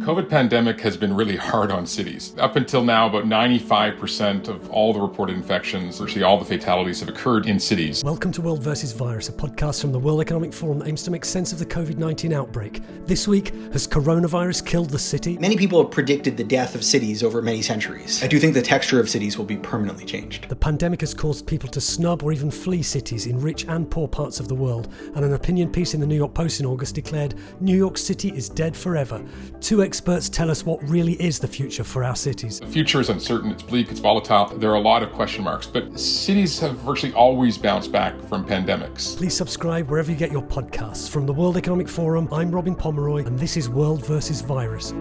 COVID 0.00 0.30
pandemic 0.30 0.80
has 0.80 0.96
been 0.96 1.14
really 1.14 1.36
hard 1.36 1.70
on 1.70 1.84
cities. 1.84 2.34
Up 2.38 2.56
until 2.56 2.82
now, 2.82 3.06
about 3.06 3.24
95% 3.24 4.48
of 4.48 4.70
all 4.70 4.94
the 4.94 5.00
reported 5.00 5.36
infections, 5.36 5.98
virtually 5.98 6.24
all 6.24 6.38
the 6.38 6.44
fatalities 6.44 7.00
have 7.00 7.10
occurred 7.10 7.44
in 7.44 7.60
cities. 7.60 8.02
Welcome 8.02 8.32
to 8.32 8.40
World 8.40 8.62
versus 8.62 8.92
Virus, 8.92 9.28
a 9.28 9.32
podcast 9.32 9.82
from 9.82 9.92
the 9.92 9.98
World 9.98 10.22
Economic 10.22 10.54
Forum 10.54 10.78
that 10.78 10.88
aims 10.88 11.02
to 11.02 11.10
make 11.10 11.26
sense 11.26 11.52
of 11.52 11.58
the 11.58 11.66
COVID 11.66 11.98
19 11.98 12.32
outbreak. 12.32 12.80
This 13.04 13.28
week, 13.28 13.54
has 13.74 13.86
coronavirus 13.86 14.64
killed 14.64 14.88
the 14.88 14.98
city? 14.98 15.36
Many 15.36 15.58
people 15.58 15.82
have 15.82 15.90
predicted 15.90 16.38
the 16.38 16.44
death 16.44 16.74
of 16.74 16.82
cities 16.82 17.22
over 17.22 17.42
many 17.42 17.60
centuries. 17.60 18.24
I 18.24 18.26
do 18.26 18.40
think 18.40 18.54
the 18.54 18.62
texture 18.62 19.00
of 19.00 19.10
cities 19.10 19.36
will 19.36 19.44
be 19.44 19.58
permanently 19.58 20.06
changed. 20.06 20.48
The 20.48 20.56
pandemic 20.56 21.02
has 21.02 21.12
caused 21.12 21.46
people 21.46 21.68
to 21.68 21.80
snub 21.80 22.22
or 22.22 22.32
even 22.32 22.50
flee 22.50 22.82
cities 22.82 23.26
in 23.26 23.38
rich 23.38 23.66
and 23.66 23.90
poor 23.90 24.08
parts 24.08 24.40
of 24.40 24.48
the 24.48 24.54
world, 24.54 24.90
and 25.14 25.26
an 25.26 25.34
opinion 25.34 25.70
piece 25.70 25.92
in 25.92 26.00
the 26.00 26.06
New 26.06 26.16
York 26.16 26.32
Post 26.32 26.58
in 26.60 26.64
August 26.64 26.94
declared 26.94 27.34
New 27.60 27.76
York 27.76 27.98
City 27.98 28.30
is 28.30 28.48
dead 28.48 28.74
forever. 28.74 29.22
Two 29.60 29.82
experts 29.90 30.28
tell 30.28 30.52
us 30.52 30.64
what 30.64 30.80
really 30.88 31.14
is 31.14 31.40
the 31.40 31.48
future 31.48 31.82
for 31.82 32.04
our 32.04 32.14
cities. 32.14 32.60
The 32.60 32.66
future 32.68 33.00
is 33.00 33.08
uncertain, 33.08 33.50
it's 33.50 33.64
bleak, 33.64 33.90
it's 33.90 33.98
volatile. 33.98 34.46
There 34.56 34.70
are 34.70 34.76
a 34.76 34.80
lot 34.80 35.02
of 35.02 35.10
question 35.10 35.42
marks, 35.42 35.66
but 35.66 35.98
cities 35.98 36.60
have 36.60 36.76
virtually 36.76 37.12
always 37.12 37.58
bounced 37.58 37.90
back 37.90 38.16
from 38.28 38.46
pandemics. 38.46 39.16
Please 39.16 39.36
subscribe 39.36 39.90
wherever 39.90 40.08
you 40.08 40.16
get 40.16 40.30
your 40.30 40.42
podcasts. 40.42 41.10
From 41.10 41.26
the 41.26 41.32
World 41.32 41.56
Economic 41.56 41.88
Forum, 41.88 42.28
I'm 42.30 42.52
Robin 42.52 42.76
Pomeroy, 42.76 43.24
and 43.24 43.36
this 43.36 43.56
is 43.56 43.68
World 43.68 44.06
versus 44.06 44.42
Virus. 44.42 44.92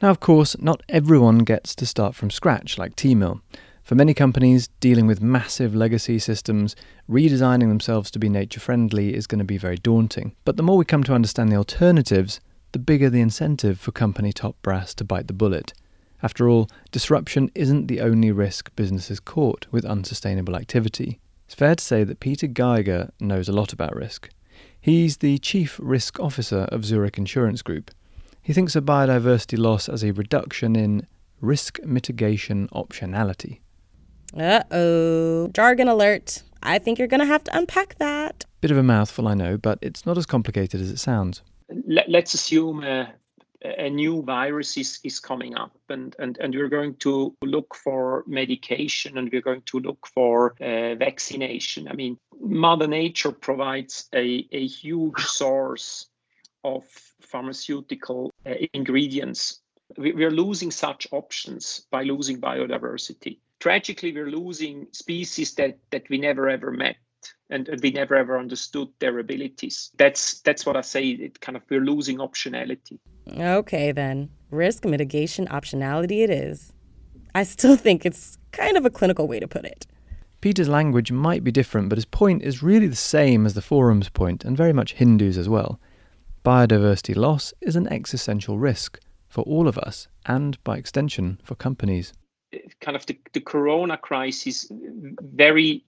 Now, 0.00 0.08
of 0.08 0.20
course, 0.20 0.56
not 0.58 0.82
everyone 0.88 1.40
gets 1.40 1.74
to 1.74 1.84
start 1.84 2.14
from 2.14 2.30
scratch 2.30 2.78
like 2.78 2.96
Teemill. 2.96 3.42
For 3.84 3.94
many 3.94 4.14
companies 4.14 4.68
dealing 4.80 5.06
with 5.06 5.20
massive 5.20 5.74
legacy 5.74 6.18
systems, 6.18 6.74
redesigning 7.06 7.68
themselves 7.68 8.10
to 8.12 8.18
be 8.18 8.30
nature 8.30 8.58
friendly 8.58 9.14
is 9.14 9.26
going 9.26 9.40
to 9.40 9.44
be 9.44 9.58
very 9.58 9.76
daunting. 9.76 10.34
But 10.46 10.56
the 10.56 10.62
more 10.62 10.78
we 10.78 10.86
come 10.86 11.02
to 11.02 11.12
understand 11.12 11.52
the 11.52 11.56
alternatives, 11.56 12.40
the 12.72 12.78
bigger 12.78 13.10
the 13.10 13.20
incentive 13.20 13.78
for 13.78 13.92
company 13.92 14.32
top 14.32 14.56
brass 14.62 14.94
to 14.94 15.04
bite 15.04 15.26
the 15.26 15.34
bullet. 15.34 15.74
After 16.22 16.48
all, 16.48 16.70
disruption 16.92 17.50
isn't 17.54 17.88
the 17.88 18.00
only 18.00 18.32
risk 18.32 18.74
businesses 18.74 19.20
court 19.20 19.66
with 19.70 19.84
unsustainable 19.84 20.56
activity. 20.56 21.20
It's 21.44 21.54
fair 21.54 21.74
to 21.74 21.84
say 21.84 22.04
that 22.04 22.20
Peter 22.20 22.46
Giger 22.48 23.10
knows 23.20 23.50
a 23.50 23.52
lot 23.52 23.74
about 23.74 23.94
risk. 23.94 24.30
He's 24.80 25.18
the 25.18 25.36
Chief 25.36 25.78
Risk 25.82 26.18
Officer 26.18 26.60
of 26.72 26.86
Zurich 26.86 27.18
Insurance 27.18 27.60
Group. 27.60 27.90
He 28.40 28.54
thinks 28.54 28.74
of 28.76 28.84
biodiversity 28.84 29.58
loss 29.58 29.90
as 29.90 30.02
a 30.02 30.12
reduction 30.12 30.74
in 30.74 31.06
risk 31.42 31.78
mitigation 31.84 32.66
optionality. 32.68 33.58
Uh 34.36 34.62
oh. 34.70 35.48
Jargon 35.48 35.88
alert. 35.88 36.42
I 36.62 36.78
think 36.78 36.98
you're 36.98 37.08
going 37.08 37.20
to 37.20 37.26
have 37.26 37.44
to 37.44 37.56
unpack 37.56 37.96
that. 37.98 38.44
Bit 38.60 38.70
of 38.70 38.78
a 38.78 38.82
mouthful, 38.82 39.28
I 39.28 39.34
know, 39.34 39.56
but 39.58 39.78
it's 39.82 40.06
not 40.06 40.16
as 40.16 40.26
complicated 40.26 40.80
as 40.80 40.90
it 40.90 40.98
sounds. 40.98 41.42
Let, 41.86 42.08
us 42.08 42.34
assume 42.34 42.82
a, 42.82 43.12
a, 43.62 43.90
new 43.90 44.22
virus 44.22 44.76
is, 44.76 44.98
is 45.04 45.20
coming 45.20 45.56
up, 45.56 45.76
and, 45.90 46.16
and, 46.18 46.38
and 46.38 46.54
we're 46.54 46.68
going 46.68 46.94
to 46.96 47.36
look 47.42 47.74
for 47.74 48.24
medication 48.26 49.18
and 49.18 49.30
we're 49.30 49.42
going 49.42 49.62
to 49.66 49.80
look 49.80 50.06
for 50.06 50.54
uh, 50.60 50.94
vaccination. 50.94 51.86
I 51.88 51.92
mean, 51.92 52.18
Mother 52.40 52.86
Nature 52.86 53.32
provides 53.32 54.08
a, 54.14 54.46
a 54.50 54.66
huge 54.66 55.20
source 55.20 56.06
of 56.64 56.84
pharmaceutical 57.20 58.32
uh, 58.46 58.54
ingredients. 58.72 59.60
We, 59.98 60.12
we're 60.12 60.30
losing 60.30 60.70
such 60.70 61.06
options 61.12 61.86
by 61.90 62.04
losing 62.04 62.40
biodiversity 62.40 63.38
tragically 63.64 64.12
we're 64.12 64.30
losing 64.30 64.86
species 64.92 65.54
that 65.54 65.78
that 65.90 66.02
we 66.10 66.18
never 66.18 66.50
ever 66.50 66.70
met 66.70 66.96
and, 67.48 67.66
and 67.70 67.80
we 67.82 67.90
never 67.90 68.14
ever 68.14 68.38
understood 68.38 68.88
their 68.98 69.18
abilities. 69.18 69.90
That's 69.96 70.42
that's 70.42 70.66
what 70.66 70.76
i 70.76 70.82
say 70.82 71.04
it 71.26 71.40
kind 71.40 71.56
of 71.56 71.62
we're 71.70 71.88
losing 71.92 72.18
optionality. 72.18 72.98
Okay 73.38 73.90
then. 73.92 74.28
Risk 74.50 74.84
mitigation 74.84 75.46
optionality 75.48 76.18
it 76.24 76.28
is. 76.28 76.74
I 77.34 77.44
still 77.44 77.76
think 77.76 78.04
it's 78.04 78.36
kind 78.52 78.76
of 78.76 78.84
a 78.84 78.90
clinical 78.90 79.26
way 79.26 79.40
to 79.40 79.48
put 79.48 79.64
it. 79.64 79.86
Peter's 80.42 80.68
language 80.68 81.10
might 81.10 81.42
be 81.42 81.50
different 81.60 81.88
but 81.88 81.96
his 81.96 82.10
point 82.20 82.42
is 82.42 82.62
really 82.62 82.90
the 82.96 83.06
same 83.14 83.46
as 83.46 83.54
the 83.54 83.62
forum's 83.62 84.10
point 84.10 84.44
and 84.44 84.58
very 84.58 84.74
much 84.74 84.96
Hindou's 84.96 85.38
as 85.38 85.48
well. 85.48 85.80
Biodiversity 86.44 87.16
loss 87.16 87.54
is 87.62 87.76
an 87.76 87.88
existential 87.88 88.58
risk 88.58 89.00
for 89.26 89.42
all 89.44 89.66
of 89.68 89.78
us 89.78 90.06
and 90.26 90.62
by 90.64 90.76
extension 90.76 91.40
for 91.42 91.54
companies 91.54 92.12
kind 92.80 92.96
of 92.96 93.06
the, 93.06 93.18
the 93.32 93.40
corona 93.40 93.96
crisis 93.96 94.70
very 94.70 95.84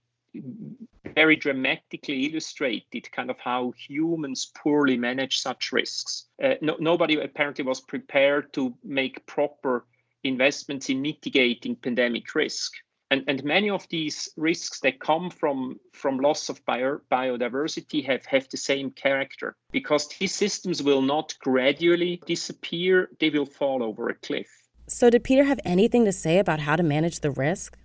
very 1.14 1.36
dramatically 1.36 2.26
illustrated 2.26 3.10
kind 3.12 3.30
of 3.30 3.38
how 3.38 3.72
humans 3.76 4.50
poorly 4.54 4.96
manage 4.96 5.38
such 5.40 5.72
risks. 5.72 6.26
Uh, 6.42 6.54
no, 6.60 6.76
nobody 6.78 7.18
apparently 7.20 7.64
was 7.64 7.80
prepared 7.80 8.52
to 8.52 8.76
make 8.84 9.24
proper 9.26 9.86
investments 10.24 10.90
in 10.90 11.00
mitigating 11.00 11.76
pandemic 11.76 12.34
risk. 12.34 12.72
And, 13.10 13.22
and 13.28 13.44
many 13.44 13.70
of 13.70 13.86
these 13.88 14.28
risks 14.36 14.80
that 14.80 14.98
come 14.98 15.30
from, 15.30 15.78
from 15.92 16.18
loss 16.18 16.48
of 16.48 16.64
bio, 16.66 16.98
biodiversity 17.10 18.04
have, 18.04 18.26
have 18.26 18.48
the 18.48 18.56
same 18.56 18.90
character 18.90 19.54
because 19.70 20.08
these 20.08 20.34
systems 20.34 20.82
will 20.82 21.02
not 21.02 21.34
gradually 21.40 22.20
disappear, 22.26 23.08
they 23.20 23.30
will 23.30 23.46
fall 23.46 23.82
over 23.84 24.08
a 24.08 24.14
cliff. 24.14 24.48
So, 24.88 25.10
did 25.10 25.24
Peter 25.24 25.44
have 25.44 25.60
anything 25.64 26.04
to 26.04 26.12
say 26.12 26.38
about 26.38 26.60
how 26.60 26.76
to 26.76 26.82
manage 26.82 27.20
the 27.20 27.30
risk? 27.30 27.76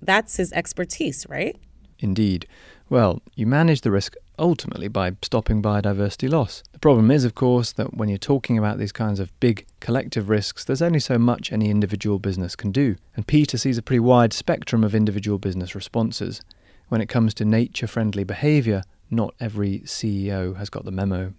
That's 0.00 0.36
his 0.36 0.52
expertise, 0.52 1.26
right? 1.28 1.56
Indeed. 1.98 2.46
Well, 2.88 3.22
you 3.34 3.46
manage 3.46 3.80
the 3.80 3.90
risk 3.90 4.14
ultimately 4.38 4.88
by 4.88 5.16
stopping 5.22 5.62
biodiversity 5.62 6.30
loss. 6.30 6.62
The 6.72 6.78
problem 6.78 7.10
is, 7.10 7.24
of 7.24 7.34
course, 7.34 7.72
that 7.72 7.94
when 7.94 8.08
you're 8.08 8.18
talking 8.18 8.58
about 8.58 8.78
these 8.78 8.92
kinds 8.92 9.20
of 9.20 9.38
big 9.40 9.66
collective 9.80 10.28
risks, 10.28 10.64
there's 10.64 10.82
only 10.82 11.00
so 11.00 11.18
much 11.18 11.50
any 11.50 11.70
individual 11.70 12.18
business 12.18 12.54
can 12.54 12.72
do. 12.72 12.96
And 13.16 13.26
Peter 13.26 13.56
sees 13.56 13.78
a 13.78 13.82
pretty 13.82 14.00
wide 14.00 14.32
spectrum 14.32 14.84
of 14.84 14.94
individual 14.94 15.38
business 15.38 15.74
responses. 15.74 16.40
When 16.88 17.00
it 17.00 17.08
comes 17.08 17.34
to 17.34 17.44
nature 17.44 17.86
friendly 17.86 18.22
behaviour, 18.22 18.82
not 19.10 19.34
every 19.40 19.80
CEO 19.80 20.56
has 20.56 20.70
got 20.70 20.84
the 20.84 20.92
memo. 20.92 21.32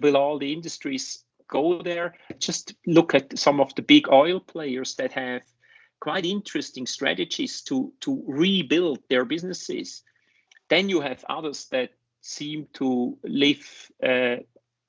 Will 0.00 0.16
all 0.16 0.38
the 0.38 0.52
industries 0.52 1.24
go 1.48 1.82
there. 1.82 2.14
Just 2.38 2.74
look 2.86 3.14
at 3.14 3.38
some 3.38 3.60
of 3.60 3.74
the 3.74 3.82
big 3.82 4.08
oil 4.08 4.40
players 4.40 4.94
that 4.96 5.12
have 5.12 5.42
quite 6.00 6.24
interesting 6.24 6.86
strategies 6.86 7.62
to, 7.62 7.92
to 8.00 8.22
rebuild 8.26 8.98
their 9.08 9.24
businesses. 9.24 10.02
Then 10.68 10.88
you 10.88 11.00
have 11.00 11.24
others 11.28 11.66
that 11.70 11.90
seem 12.20 12.66
to 12.74 13.16
live 13.22 13.90
uh, 14.02 14.36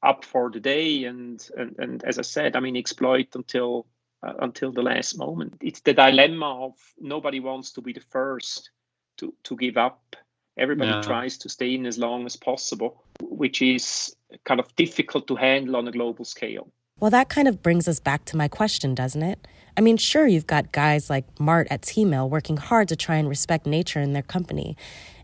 up 0.03 0.25
for 0.25 0.49
the 0.49 0.59
day 0.59 1.05
and, 1.05 1.47
and, 1.57 1.75
and 1.77 2.03
as 2.03 2.19
I 2.19 2.23
said, 2.23 2.55
I 2.55 2.59
mean, 2.59 2.75
exploit 2.75 3.35
until 3.35 3.87
uh, 4.23 4.33
until 4.39 4.71
the 4.71 4.81
last 4.81 5.17
moment. 5.17 5.55
It's 5.61 5.81
the 5.81 5.93
dilemma 5.93 6.65
of 6.65 6.73
nobody 6.99 7.39
wants 7.39 7.73
to 7.73 7.81
be 7.81 7.93
the 7.93 8.01
first 8.09 8.71
to, 9.17 9.33
to 9.43 9.55
give 9.55 9.77
up. 9.77 10.15
Everybody 10.57 10.91
yeah. 10.91 11.01
tries 11.01 11.37
to 11.39 11.49
stay 11.49 11.75
in 11.75 11.85
as 11.85 11.99
long 11.99 12.25
as 12.25 12.35
possible, 12.35 13.03
which 13.21 13.61
is 13.61 14.15
kind 14.45 14.59
of 14.59 14.75
difficult 14.75 15.27
to 15.27 15.35
handle 15.35 15.75
on 15.75 15.87
a 15.87 15.91
global 15.91 16.25
scale. 16.25 16.67
Well, 16.99 17.11
that 17.11 17.29
kind 17.29 17.47
of 17.47 17.61
brings 17.61 17.87
us 17.87 17.99
back 17.99 18.25
to 18.25 18.37
my 18.37 18.47
question, 18.47 18.95
doesn't 18.95 19.21
it? 19.21 19.47
I 19.77 19.81
mean, 19.81 19.97
sure, 19.97 20.25
you've 20.25 20.47
got 20.47 20.71
guys 20.71 21.09
like 21.09 21.39
Mart 21.39 21.67
at 21.69 21.81
Teemill 21.81 22.27
working 22.27 22.57
hard 22.57 22.87
to 22.87 22.95
try 22.95 23.17
and 23.17 23.29
respect 23.29 23.67
nature 23.67 24.01
in 24.01 24.13
their 24.13 24.23
company. 24.23 24.75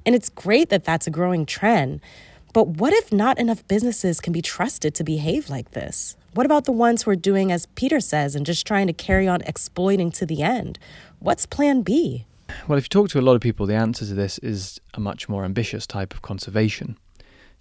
And 0.06 0.14
it's 0.14 0.30
great 0.30 0.70
that 0.70 0.84
that's 0.84 1.08
a 1.08 1.10
growing 1.12 1.46
trend. 1.46 2.02
But 2.54 2.68
what 2.68 2.94
if 2.94 3.12
not 3.12 3.40
enough 3.40 3.68
businesses 3.68 4.22
can 4.22 4.32
be 4.32 4.44
trusted 4.44 4.94
to 4.96 5.04
behave 5.04 5.50
like 5.50 5.72
this? 5.72 6.16
What 6.36 6.46
about 6.46 6.66
the 6.66 6.72
ones 6.72 7.02
who 7.02 7.12
are 7.12 7.16
doing 7.16 7.52
as 7.52 7.66
Peter 7.76 8.00
says 8.00 8.36
and 8.36 8.46
just 8.46 8.68
trying 8.68 8.86
to 8.88 8.94
carry 8.94 9.28
on 9.28 9.42
exploiting 9.42 10.12
to 10.12 10.26
the 10.28 10.44
end? 10.44 10.78
What's 11.18 11.48
plan 11.48 11.82
B? 11.82 12.26
Well, 12.68 12.78
if 12.78 12.86
you 12.86 12.90
talk 12.90 13.10
to 13.10 13.20
a 13.20 13.22
lot 13.22 13.34
of 13.34 13.42
people, 13.42 13.66
the 13.66 13.76
answer 13.76 14.06
to 14.06 14.14
this 14.14 14.38
is 14.40 14.80
a 14.94 15.00
much 15.00 15.28
more 15.28 15.46
ambitious 15.46 15.88
type 15.88 16.14
of 16.14 16.22
conservation. 16.22 16.98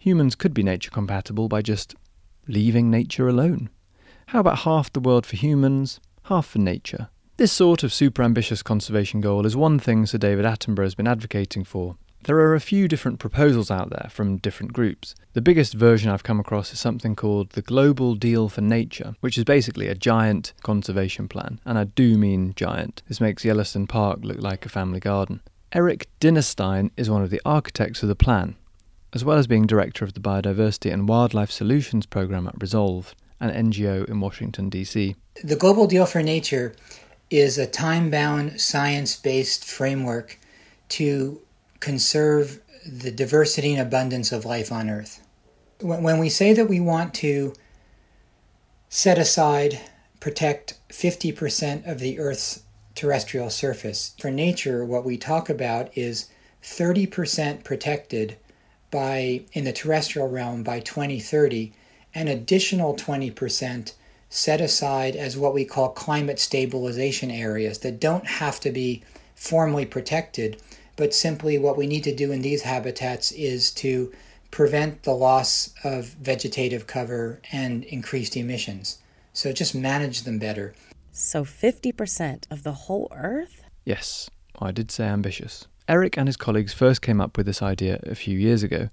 Humans 0.02 0.34
could 0.34 0.52
be 0.52 0.64
nature 0.64 0.90
compatible 0.90 1.46
by 1.46 1.62
just 1.62 1.94
leaving 2.48 2.90
nature 2.90 3.28
alone. 3.28 3.70
How 4.26 4.40
about 4.40 4.58
half 4.58 4.92
the 4.92 4.98
world 4.98 5.24
for 5.24 5.36
humans, 5.36 6.00
half 6.24 6.44
for 6.44 6.58
nature? 6.58 7.08
This 7.36 7.52
sort 7.52 7.84
of 7.84 7.92
super 7.92 8.24
ambitious 8.24 8.64
conservation 8.64 9.20
goal 9.20 9.46
is 9.46 9.54
one 9.54 9.78
thing 9.78 10.04
Sir 10.06 10.18
David 10.18 10.44
Attenborough 10.44 10.82
has 10.82 10.96
been 10.96 11.06
advocating 11.06 11.62
for. 11.62 11.94
There 12.24 12.38
are 12.38 12.56
a 12.56 12.60
few 12.60 12.88
different 12.88 13.20
proposals 13.20 13.70
out 13.70 13.90
there 13.90 14.08
from 14.10 14.38
different 14.38 14.72
groups. 14.72 15.14
The 15.34 15.40
biggest 15.40 15.74
version 15.74 16.10
I've 16.10 16.24
come 16.24 16.40
across 16.40 16.72
is 16.72 16.80
something 16.80 17.14
called 17.14 17.50
the 17.50 17.62
Global 17.62 18.16
Deal 18.16 18.48
for 18.48 18.60
Nature, 18.60 19.14
which 19.20 19.38
is 19.38 19.44
basically 19.44 19.86
a 19.86 19.94
giant 19.94 20.52
conservation 20.64 21.28
plan, 21.28 21.60
and 21.64 21.78
I 21.78 21.84
do 21.84 22.18
mean 22.18 22.54
giant. 22.56 23.04
This 23.06 23.20
makes 23.20 23.44
Yellowstone 23.44 23.86
Park 23.86 24.18
look 24.24 24.42
like 24.42 24.66
a 24.66 24.68
family 24.68 24.98
garden. 24.98 25.42
Eric 25.72 26.08
Dinerstein 26.20 26.90
is 26.96 27.08
one 27.08 27.22
of 27.22 27.30
the 27.30 27.40
architects 27.44 28.02
of 28.02 28.08
the 28.08 28.16
plan, 28.16 28.56
as 29.12 29.24
well 29.24 29.38
as 29.38 29.46
being 29.46 29.66
director 29.66 30.04
of 30.04 30.14
the 30.14 30.20
Biodiversity 30.20 30.92
and 30.92 31.08
Wildlife 31.08 31.50
Solutions 31.50 32.06
Program 32.06 32.46
at 32.48 32.60
Resolve, 32.60 33.14
an 33.40 33.70
NGO 33.70 34.08
in 34.08 34.20
Washington, 34.20 34.70
D.C. 34.70 35.16
The 35.42 35.56
Global 35.56 35.86
Deal 35.86 36.06
for 36.06 36.22
Nature 36.22 36.74
is 37.30 37.58
a 37.58 37.66
time 37.66 38.10
bound, 38.10 38.60
science 38.60 39.16
based 39.16 39.64
framework 39.64 40.38
to 40.90 41.40
conserve 41.80 42.60
the 42.86 43.10
diversity 43.10 43.72
and 43.72 43.80
abundance 43.80 44.32
of 44.32 44.44
life 44.44 44.70
on 44.70 44.88
Earth. 44.88 45.26
When 45.80 46.18
we 46.18 46.28
say 46.28 46.52
that 46.52 46.68
we 46.68 46.80
want 46.80 47.14
to 47.14 47.54
set 48.88 49.18
aside, 49.18 49.80
protect 50.20 50.78
50% 50.90 51.90
of 51.90 51.98
the 51.98 52.18
Earth's 52.18 52.62
terrestrial 52.94 53.50
surface, 53.50 54.14
for 54.20 54.30
nature, 54.30 54.84
what 54.84 55.04
we 55.04 55.16
talk 55.16 55.48
about 55.48 55.96
is 55.96 56.28
30% 56.62 57.64
protected 57.64 58.36
by 58.92 59.42
in 59.52 59.64
the 59.64 59.72
terrestrial 59.72 60.28
realm 60.28 60.62
by 60.62 60.78
2030 60.78 61.72
an 62.14 62.28
additional 62.28 62.94
20% 62.94 63.92
set 64.28 64.60
aside 64.60 65.16
as 65.16 65.36
what 65.36 65.54
we 65.54 65.64
call 65.64 65.88
climate 65.88 66.38
stabilization 66.38 67.30
areas 67.30 67.78
that 67.78 68.00
don't 68.00 68.26
have 68.26 68.60
to 68.60 68.70
be 68.70 69.02
formally 69.34 69.84
protected, 69.84 70.60
but 70.96 71.12
simply 71.12 71.58
what 71.58 71.76
we 71.76 71.86
need 71.86 72.04
to 72.04 72.14
do 72.14 72.32
in 72.32 72.42
these 72.42 72.62
habitats 72.62 73.32
is 73.32 73.70
to 73.72 74.12
prevent 74.50 75.02
the 75.02 75.14
loss 75.14 75.74
of 75.82 76.06
vegetative 76.06 76.86
cover 76.86 77.40
and 77.50 77.84
increased 77.84 78.36
emissions. 78.36 78.98
So 79.32 79.52
just 79.52 79.74
manage 79.74 80.22
them 80.22 80.38
better. 80.38 80.74
So 81.10 81.44
50% 81.44 82.44
of 82.50 82.62
the 82.62 82.72
whole 82.72 83.10
Earth? 83.14 83.64
Yes, 83.84 84.30
I 84.58 84.70
did 84.70 84.90
say 84.90 85.04
ambitious. 85.04 85.66
Eric 85.92 86.16
and 86.16 86.26
his 86.26 86.38
colleagues 86.38 86.72
first 86.72 87.02
came 87.02 87.20
up 87.20 87.36
with 87.36 87.44
this 87.44 87.60
idea 87.60 88.00
a 88.04 88.14
few 88.14 88.38
years 88.38 88.62
ago. 88.62 88.88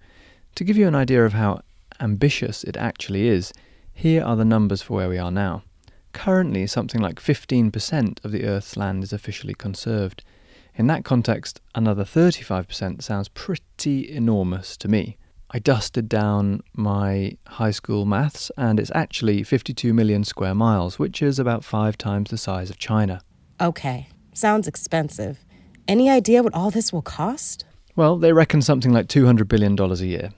To 0.56 0.66
give 0.66 0.76
you 0.76 0.86
an 0.86 0.96
idea 0.96 1.24
of 1.24 1.32
how 1.32 1.62
ambitious 2.02 2.66
it 2.66 2.76
actually 2.76 3.30
is, 3.30 3.54
here 3.94 4.22
are 4.22 4.36
the 4.36 4.44
numbers 4.44 4.82
for 4.82 4.96
where 4.96 5.08
we 5.08 5.18
are 5.18 5.32
now. 5.32 5.64
Currently, 6.12 6.68
something 6.68 7.00
like 7.00 7.22
15% 7.22 8.26
of 8.26 8.34
the 8.34 8.44
Earth's 8.44 8.76
land 8.76 9.06
is 9.06 9.14
officially 9.14 9.54
conserved. 9.54 10.26
In 10.76 10.88
that 10.88 11.06
context, 11.06 11.62
another 11.74 12.04
35% 12.04 13.02
sounds 13.02 13.30
pretty 13.30 14.12
enormous 14.12 14.76
to 14.76 14.90
me. 14.90 15.16
I 15.52 15.60
dusted 15.60 16.10
down 16.10 16.64
my 16.74 17.38
high 17.48 17.72
school 17.72 18.06
maths, 18.06 18.52
and 18.58 18.78
it's 18.78 18.92
actually 18.94 19.44
52 19.44 19.94
million 19.94 20.26
square 20.26 20.54
miles, 20.54 21.00
which 21.00 21.22
is 21.22 21.40
about 21.40 21.64
five 21.64 21.98
times 21.98 22.30
the 22.30 22.38
size 22.38 22.70
of 22.70 22.78
China. 22.78 23.22
Okay, 23.62 24.10
sounds 24.34 24.68
expensive. 24.68 25.46
Any 25.90 26.08
idea 26.08 26.42
what 26.44 26.54
all 26.54 26.70
this 26.70 26.94
will 26.94 27.02
cost? 27.02 27.66
Well, 27.96 28.18
they 28.18 28.32
reckon 28.32 28.62
something 28.62 28.94
like 28.94 29.08
$200 29.08 29.48
billion 29.48 29.76
a 29.80 29.96
year. 29.96 30.30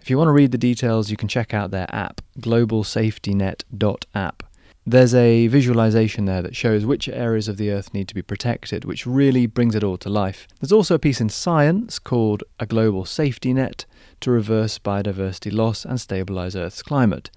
If 0.00 0.08
you 0.08 0.16
want 0.16 0.28
to 0.28 0.32
read 0.32 0.52
the 0.52 0.56
details, 0.56 1.10
you 1.10 1.16
can 1.16 1.26
check 1.26 1.52
out 1.52 1.72
their 1.72 1.92
app, 1.92 2.20
globalsafetynet.app. 2.38 4.42
There's 4.86 5.12
a 5.12 5.48
visualization 5.48 6.26
there 6.26 6.42
that 6.42 6.54
shows 6.54 6.86
which 6.86 7.08
areas 7.08 7.48
of 7.48 7.56
the 7.56 7.72
Earth 7.72 7.92
need 7.92 8.06
to 8.06 8.14
be 8.14 8.22
protected, 8.22 8.84
which 8.84 9.04
really 9.04 9.46
brings 9.46 9.74
it 9.74 9.82
all 9.82 9.96
to 9.96 10.08
life. 10.08 10.46
There's 10.60 10.70
also 10.70 10.94
a 10.94 11.00
piece 11.00 11.20
in 11.20 11.28
Science 11.28 11.98
called 11.98 12.44
A 12.60 12.66
Global 12.66 13.04
Safety 13.04 13.52
Net 13.52 13.86
to 14.20 14.30
reverse 14.30 14.78
biodiversity 14.78 15.52
loss 15.52 15.84
and 15.84 16.00
stabilize 16.00 16.54
Earth's 16.54 16.84
climate. 16.84 17.32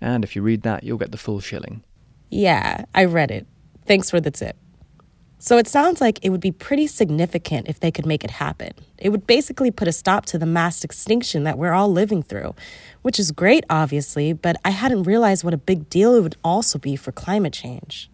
And 0.00 0.22
if 0.22 0.36
you 0.36 0.42
read 0.42 0.62
that, 0.62 0.84
you'll 0.84 0.96
get 0.96 1.10
the 1.10 1.18
full 1.18 1.40
shilling. 1.40 1.82
Yeah, 2.30 2.84
I 2.94 3.04
read 3.04 3.32
it. 3.32 3.48
Thanks 3.84 4.12
for 4.12 4.20
the 4.20 4.30
tip. 4.30 4.56
So 5.38 5.58
it 5.58 5.68
sounds 5.68 6.00
like 6.00 6.18
it 6.22 6.30
would 6.30 6.40
be 6.40 6.50
pretty 6.50 6.86
significant 6.86 7.68
if 7.68 7.78
they 7.78 7.90
could 7.90 8.06
make 8.06 8.24
it 8.24 8.30
happen. 8.32 8.72
It 8.98 9.10
would 9.10 9.26
basically 9.26 9.70
put 9.70 9.86
a 9.86 9.92
stop 9.92 10.24
to 10.26 10.38
the 10.38 10.46
mass 10.46 10.82
extinction 10.82 11.44
that 11.44 11.58
we're 11.58 11.74
all 11.74 11.92
living 11.92 12.22
through, 12.22 12.54
which 13.02 13.20
is 13.20 13.30
great, 13.32 13.64
obviously, 13.68 14.32
but 14.32 14.56
I 14.64 14.70
hadn't 14.70 15.02
realized 15.02 15.44
what 15.44 15.52
a 15.52 15.58
big 15.58 15.90
deal 15.90 16.14
it 16.14 16.22
would 16.22 16.36
also 16.42 16.78
be 16.78 16.96
for 16.96 17.12
climate 17.12 17.52
change. 17.52 18.10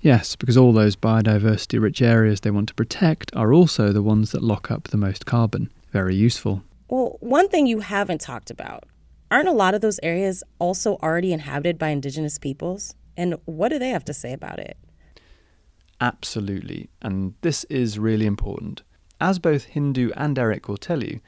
Yes, 0.00 0.36
because 0.36 0.56
all 0.56 0.72
those 0.72 0.96
biodiversity 0.96 1.80
rich 1.80 2.00
areas 2.00 2.40
they 2.40 2.50
want 2.50 2.68
to 2.68 2.74
protect 2.74 3.34
are 3.36 3.52
also 3.52 3.92
the 3.92 4.02
ones 4.02 4.32
that 4.32 4.42
lock 4.42 4.70
up 4.70 4.84
the 4.84 4.96
most 4.96 5.26
carbon. 5.26 5.70
Very 5.92 6.14
useful. 6.14 6.62
Well, 6.88 7.16
one 7.20 7.48
thing 7.48 7.66
you 7.66 7.80
haven't 7.80 8.20
talked 8.20 8.50
about 8.50 8.84
aren't 9.30 9.48
a 9.48 9.52
lot 9.52 9.74
of 9.74 9.80
those 9.80 9.98
areas 10.02 10.42
also 10.58 10.96
already 11.02 11.32
inhabited 11.32 11.78
by 11.78 11.88
indigenous 11.88 12.38
peoples? 12.38 12.94
And 13.16 13.36
what 13.44 13.68
do 13.68 13.78
they 13.78 13.90
have 13.90 14.04
to 14.06 14.14
say 14.14 14.32
about 14.32 14.58
it? 14.58 14.76
Absolutely, 16.04 16.90
and 17.00 17.32
this 17.40 17.64
is 17.70 17.98
really 17.98 18.26
important. 18.26 18.82
As 19.22 19.38
both 19.38 19.68
Hindou 19.68 20.12
and 20.14 20.38
Eric 20.38 20.68
will 20.68 20.76
tell 20.76 21.02
you, 21.02 21.20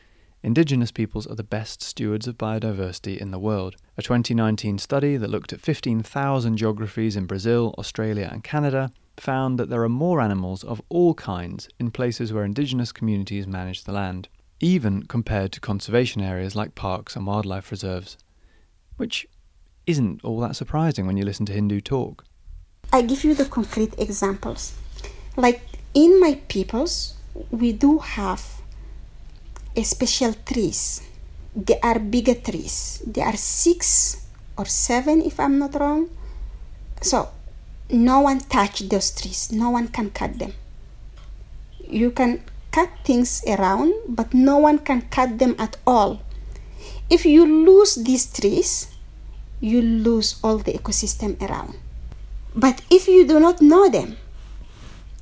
indigenous 0.42 0.92
peoples 0.92 1.26
are 1.26 1.34
the 1.34 1.42
best 1.42 1.82
stewards 1.82 2.28
of 2.28 2.36
biodiversity 2.36 3.16
in 3.16 3.30
the 3.30 3.38
world. 3.38 3.76
A 3.96 4.02
2019 4.02 4.76
study 4.76 5.16
that 5.16 5.30
looked 5.30 5.54
at 5.54 5.62
15,000 5.62 6.58
geographies 6.58 7.16
in 7.16 7.24
Brazil, 7.24 7.74
Australia, 7.78 8.28
and 8.30 8.44
Canada 8.44 8.90
found 9.16 9.58
that 9.58 9.70
there 9.70 9.82
are 9.82 9.88
more 9.88 10.20
animals 10.20 10.62
of 10.62 10.82
all 10.90 11.14
kinds 11.14 11.70
in 11.80 11.90
places 11.90 12.30
where 12.30 12.44
indigenous 12.44 12.92
communities 12.92 13.46
manage 13.46 13.84
the 13.84 13.92
land, 13.92 14.28
even 14.60 15.04
compared 15.04 15.52
to 15.52 15.60
conservation 15.60 16.20
areas 16.20 16.54
like 16.54 16.74
parks 16.74 17.16
and 17.16 17.26
wildlife 17.26 17.70
reserves. 17.70 18.18
Which 18.98 19.26
isn't 19.86 20.22
all 20.22 20.38
that 20.40 20.54
surprising 20.54 21.06
when 21.06 21.16
you 21.16 21.24
listen 21.24 21.46
to 21.46 21.54
Hindou 21.54 21.82
talk. 21.82 22.26
I 22.92 23.02
give 23.02 23.24
you 23.24 23.34
the 23.34 23.44
concrete 23.44 23.94
examples. 23.98 24.74
Like 25.36 25.60
in 25.94 26.20
my 26.20 26.40
peoples, 26.48 27.14
we 27.50 27.72
do 27.72 27.98
have 27.98 28.42
special 29.82 30.32
trees. 30.32 31.02
They 31.54 31.78
are 31.80 31.98
bigger 31.98 32.34
trees. 32.34 33.02
They 33.06 33.22
are 33.22 33.36
six 33.36 34.24
or 34.56 34.64
seven, 34.66 35.22
if 35.22 35.38
I'm 35.40 35.58
not 35.58 35.74
wrong. 35.74 36.10
So 37.02 37.28
no 37.90 38.20
one 38.20 38.40
touch 38.40 38.80
those 38.88 39.10
trees. 39.10 39.52
No 39.52 39.70
one 39.70 39.88
can 39.88 40.10
cut 40.10 40.38
them. 40.38 40.54
You 41.80 42.10
can 42.10 42.42
cut 42.72 42.90
things 43.04 43.42
around, 43.46 43.94
but 44.08 44.34
no 44.34 44.58
one 44.58 44.78
can 44.78 45.02
cut 45.02 45.38
them 45.38 45.56
at 45.58 45.76
all. 45.86 46.20
If 47.08 47.24
you 47.24 47.46
lose 47.46 47.94
these 47.94 48.26
trees, 48.26 48.88
you 49.60 49.80
lose 49.80 50.40
all 50.42 50.58
the 50.58 50.72
ecosystem 50.72 51.40
around. 51.40 51.76
But 52.56 52.80
if 52.90 53.06
you 53.06 53.26
do 53.26 53.38
not 53.38 53.60
know 53.60 53.90
them, 53.90 54.16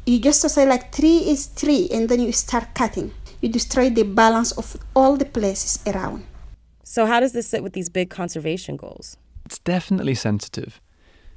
you 0.06 0.20
just 0.20 0.48
say 0.48 0.64
like 0.66 0.92
three 0.92 1.18
is 1.18 1.46
three, 1.46 1.88
and 1.92 2.08
then 2.08 2.20
you 2.20 2.30
start 2.30 2.74
cutting. 2.74 3.12
You 3.40 3.48
destroy 3.48 3.90
the 3.90 4.04
balance 4.04 4.52
of 4.52 4.76
all 4.94 5.16
the 5.16 5.24
places 5.24 5.82
around. 5.84 6.24
So 6.84 7.06
how 7.06 7.18
does 7.18 7.32
this 7.32 7.48
sit 7.48 7.64
with 7.64 7.72
these 7.72 7.88
big 7.88 8.08
conservation 8.08 8.76
goals? 8.76 9.16
It's 9.44 9.58
definitely 9.58 10.14
sensitive. 10.14 10.80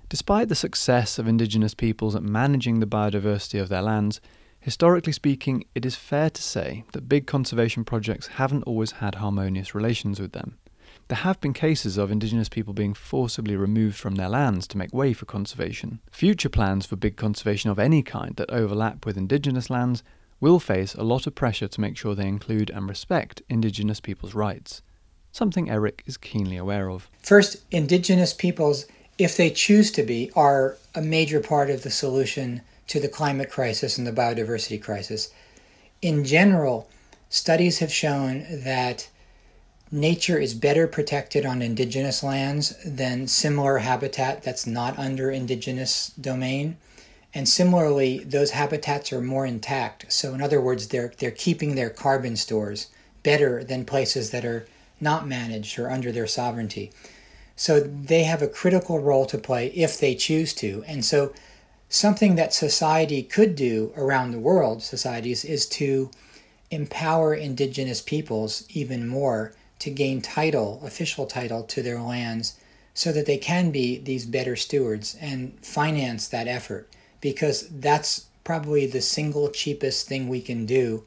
Despite 0.08 0.50
the 0.50 0.56
success 0.56 1.18
of 1.18 1.28
indigenous 1.28 1.74
peoples 1.74 2.16
at 2.16 2.24
managing 2.24 2.80
the 2.80 2.86
biodiversity 2.86 3.60
of 3.60 3.70
their 3.70 3.82
lands, 3.82 4.22
historically 4.60 5.14
speaking, 5.14 5.64
it 5.74 5.86
is 5.86 5.96
fair 5.96 6.30
to 6.30 6.42
say 6.42 6.84
that 6.94 7.10
big 7.10 7.26
conservation 7.26 7.84
projects 7.84 8.28
haven't 8.28 8.64
always 8.64 8.92
had 8.92 9.16
harmonious 9.16 9.74
relations 9.74 10.20
with 10.20 10.34
them. 10.34 10.60
There 11.08 11.18
have 11.18 11.40
been 11.40 11.54
cases 11.54 11.98
of 11.98 12.12
indigenous 12.12 12.50
people 12.50 12.74
being 12.74 12.94
forcibly 12.94 13.56
removed 13.56 13.96
from 13.96 14.16
their 14.16 14.28
lands 14.28 14.68
to 14.68 14.78
make 14.78 14.94
way 14.94 15.14
for 15.14 15.26
conservation. 15.26 16.02
Future 16.12 16.50
plans 16.50 16.86
for 16.86 16.98
big 16.98 17.16
conservation 17.16 17.70
of 17.70 17.80
any 17.80 18.04
kind 18.04 18.36
that 18.36 18.52
overlap 18.52 19.06
with 19.06 19.16
indigenous 19.16 19.70
lands 19.70 20.04
will 20.42 20.60
face 20.60 20.94
a 20.96 21.04
lot 21.04 21.26
of 21.26 21.34
pressure 21.34 21.70
to 21.70 21.82
make 21.82 21.96
sure 21.96 22.14
they 22.14 22.28
include 22.28 22.70
and 22.70 22.90
respect 22.90 23.42
indigenous 23.48 24.02
people's 24.02 24.36
rights, 24.36 24.82
something 25.32 25.70
Eric 25.70 26.04
is 26.06 26.18
keenly 26.18 26.58
aware 26.58 26.90
of. 26.90 27.10
First, 27.24 27.64
indigenous 27.72 28.34
peoples, 28.34 28.86
if 29.18 29.38
they 29.38 29.50
choose 29.50 29.92
to 29.92 30.04
be, 30.04 30.30
are 30.36 30.78
a 30.94 31.02
major 31.02 31.40
part 31.40 31.70
of 31.70 31.84
the 31.84 31.90
solution 31.90 32.62
to 32.88 33.00
the 33.00 33.08
climate 33.08 33.50
crisis 33.50 33.98
and 33.98 34.06
the 34.06 34.12
biodiversity 34.12 34.82
crisis. 34.82 35.32
In 36.02 36.26
general, 36.26 36.90
studies 37.30 37.80
have 37.80 37.92
shown 37.92 38.46
that 38.50 39.10
nature 39.92 40.38
is 40.38 40.54
better 40.54 40.88
protected 40.88 41.46
on 41.46 41.62
indigenous 41.62 42.24
lands 42.24 42.76
than 42.86 43.28
similar 43.28 43.80
habitat 43.80 44.44
that's 44.44 44.68
not 44.68 44.98
under 44.98 45.32
indigenous 45.32 46.10
domain. 46.20 46.78
And 47.34 47.48
similarly, 47.48 48.24
those 48.24 48.52
habitats 48.52 49.14
are 49.14 49.22
more 49.22 49.46
intact. 49.46 50.12
So, 50.12 50.34
in 50.34 50.42
other 50.42 50.62
words, 50.62 50.88
they're, 50.88 51.14
they're 51.18 51.32
keeping 51.32 51.76
their 51.76 51.90
carbon 51.90 52.36
stores 52.36 52.88
better 53.24 53.64
than 53.64 53.86
places 53.86 54.32
that 54.32 54.46
are 54.46 54.66
not 55.00 55.28
managed 55.28 55.78
or 55.78 55.92
under 55.92 56.12
their 56.12 56.28
sovereignty. 56.28 56.92
So, 57.56 57.80
they 57.80 58.24
have 58.24 58.42
a 58.42 58.48
critical 58.48 59.00
role 59.00 59.26
to 59.28 59.38
play 59.38 59.68
if 59.68 60.00
they 60.00 60.16
choose 60.16 60.54
to. 60.56 60.84
And 60.88 61.06
so, 61.06 61.34
Something 61.90 62.36
that 62.36 62.54
society 62.54 63.24
could 63.24 63.56
do 63.56 63.94
around 63.96 64.32
the 64.32 64.40
world, 64.40 64.84
societies, 64.84 65.46
is 65.46 65.66
to 65.70 66.12
empower 66.70 67.34
indigenous 67.34 68.02
peoples 68.02 68.66
even 68.70 69.08
more 69.08 69.54
to 69.80 69.90
gain 69.90 70.22
title, 70.22 70.82
official 70.84 71.26
title 71.26 71.64
to 71.64 71.82
their 71.82 72.02
lands 72.02 72.60
so 72.94 73.12
that 73.12 73.26
they 73.26 73.38
can 73.38 73.72
be 73.72 73.98
these 74.00 74.26
better 74.26 74.56
stewards 74.56 75.16
and 75.22 75.58
finance 75.64 76.28
that 76.28 76.48
effort 76.48 76.90
because 77.22 77.68
that's 77.70 78.28
probably 78.44 78.86
the 78.86 79.02
single 79.02 79.50
cheapest 79.50 80.08
thing 80.08 80.28
we 80.28 80.42
can 80.42 80.66
do 80.66 81.04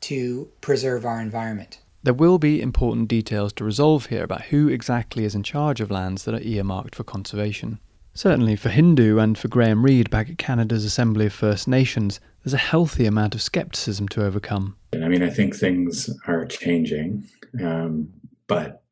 to 0.00 0.48
preserve 0.60 1.04
our 1.04 1.20
environment. 1.20 1.78
There 2.02 2.14
will 2.14 2.38
be 2.38 2.60
important 2.60 3.08
details 3.08 3.52
to 3.54 3.64
resolve 3.64 4.06
here 4.06 4.22
about 4.22 4.42
who 4.42 4.68
exactly 4.68 5.24
is 5.24 5.34
in 5.34 5.42
charge 5.42 5.80
of 5.80 5.90
lands 5.90 6.24
that 6.24 6.34
are 6.34 6.42
earmarked 6.42 6.94
for 6.94 7.02
conservation. 7.02 7.78
Certainly, 8.12 8.56
for 8.56 8.68
Hindou 8.68 9.20
and 9.20 9.36
for 9.36 9.48
Graham 9.48 9.84
Reid 9.84 10.08
back 10.08 10.30
at 10.30 10.38
Canada's 10.38 10.84
Assembly 10.84 11.26
of 11.26 11.32
First 11.32 11.66
Nations, 11.66 12.20
there's 12.44 12.54
a 12.54 12.58
healthy 12.58 13.06
amount 13.06 13.34
of 13.34 13.42
scepticism 13.42 14.06
to 14.08 14.24
overcome. 14.24 14.76
I 14.92 15.08
mean, 15.08 15.22
I 15.22 15.30
think 15.30 15.56
things 15.56 16.08
are 16.28 16.44
changing, 16.44 17.24
um, 17.62 18.08
but 18.46 18.82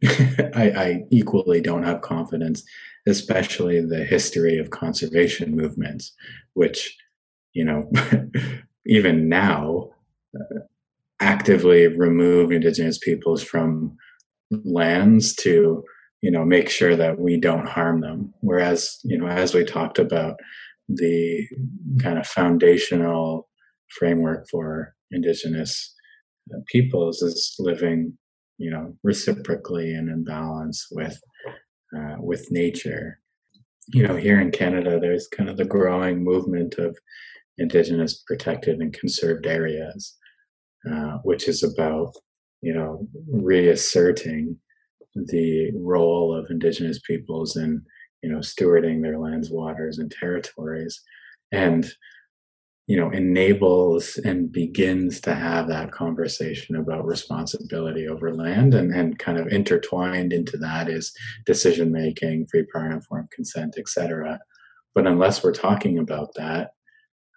I, 0.04 0.72
I, 0.76 1.04
equally 1.10 1.60
don't 1.60 1.82
have 1.82 2.02
confidence, 2.02 2.62
especially 3.06 3.80
the 3.80 4.04
history 4.04 4.58
of 4.58 4.70
conservation 4.70 5.56
movements, 5.56 6.12
which, 6.54 6.96
you 7.52 7.64
know, 7.64 7.90
even 8.86 9.28
now 9.28 9.90
uh, 10.38 10.60
actively 11.20 11.88
remove 11.88 12.52
indigenous 12.52 12.98
peoples 12.98 13.42
from 13.42 13.96
lands 14.50 15.34
to, 15.34 15.82
you 16.20 16.30
know, 16.30 16.44
make 16.44 16.70
sure 16.70 16.94
that 16.94 17.18
we 17.18 17.36
don't 17.36 17.68
harm 17.68 18.00
them. 18.00 18.32
Whereas, 18.40 19.00
you 19.02 19.18
know, 19.18 19.26
as 19.26 19.52
we 19.52 19.64
talked 19.64 19.98
about, 19.98 20.36
the 20.88 21.46
kind 22.00 22.18
of 22.18 22.26
foundational 22.26 23.48
framework 23.98 24.46
for 24.48 24.94
indigenous 25.10 25.94
peoples 26.66 27.22
is 27.22 27.54
living 27.58 28.16
you 28.58 28.70
know 28.70 28.94
reciprocally 29.02 29.94
and 29.94 30.08
in 30.08 30.24
balance 30.24 30.86
with 30.90 31.20
uh, 31.96 32.16
with 32.18 32.50
nature. 32.50 33.20
You 33.88 34.06
know 34.06 34.16
here 34.16 34.38
in 34.38 34.50
canada 34.50 34.98
there's 35.00 35.28
kind 35.28 35.48
of 35.48 35.56
the 35.56 35.64
growing 35.64 36.22
movement 36.22 36.74
of 36.74 36.98
indigenous 37.56 38.22
protected 38.26 38.80
and 38.80 38.92
conserved 38.92 39.46
areas 39.46 40.18
uh, 40.88 41.18
which 41.24 41.48
is 41.48 41.62
about 41.62 42.12
you 42.62 42.72
know 42.72 43.06
reasserting 43.30 44.56
the 45.14 45.70
role 45.74 46.34
of 46.34 46.50
indigenous 46.50 47.00
peoples 47.00 47.56
in 47.56 47.82
you 48.22 48.30
know 48.30 48.38
stewarding 48.38 49.02
their 49.02 49.18
lands 49.18 49.50
waters 49.50 49.98
and 49.98 50.10
territories. 50.10 51.00
And 51.52 51.90
you 52.88 52.96
know 52.96 53.10
enables 53.10 54.16
and 54.16 54.50
begins 54.50 55.20
to 55.20 55.34
have 55.34 55.68
that 55.68 55.92
conversation 55.92 56.74
about 56.74 57.06
responsibility 57.06 58.08
over 58.08 58.34
land 58.34 58.74
and, 58.74 58.92
and 58.92 59.18
kind 59.18 59.38
of 59.38 59.46
intertwined 59.48 60.32
into 60.32 60.56
that 60.56 60.88
is 60.88 61.12
decision 61.44 61.92
making 61.92 62.46
free 62.46 62.64
prior 62.72 62.90
informed 62.90 63.30
consent 63.30 63.76
etc 63.78 64.40
but 64.94 65.06
unless 65.06 65.44
we're 65.44 65.52
talking 65.52 65.98
about 65.98 66.34
that 66.34 66.70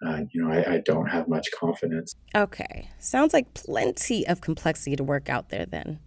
uh, 0.04 0.22
you 0.32 0.42
know 0.42 0.50
I, 0.50 0.74
I 0.74 0.78
don't 0.78 1.06
have 1.06 1.28
much 1.28 1.46
confidence. 1.52 2.16
Okay. 2.34 2.90
Sounds 2.98 3.32
like 3.32 3.54
plenty 3.54 4.26
of 4.26 4.40
complexity 4.40 4.96
to 4.96 5.04
work 5.04 5.28
out 5.28 5.50
there 5.50 5.64
then. 5.64 6.00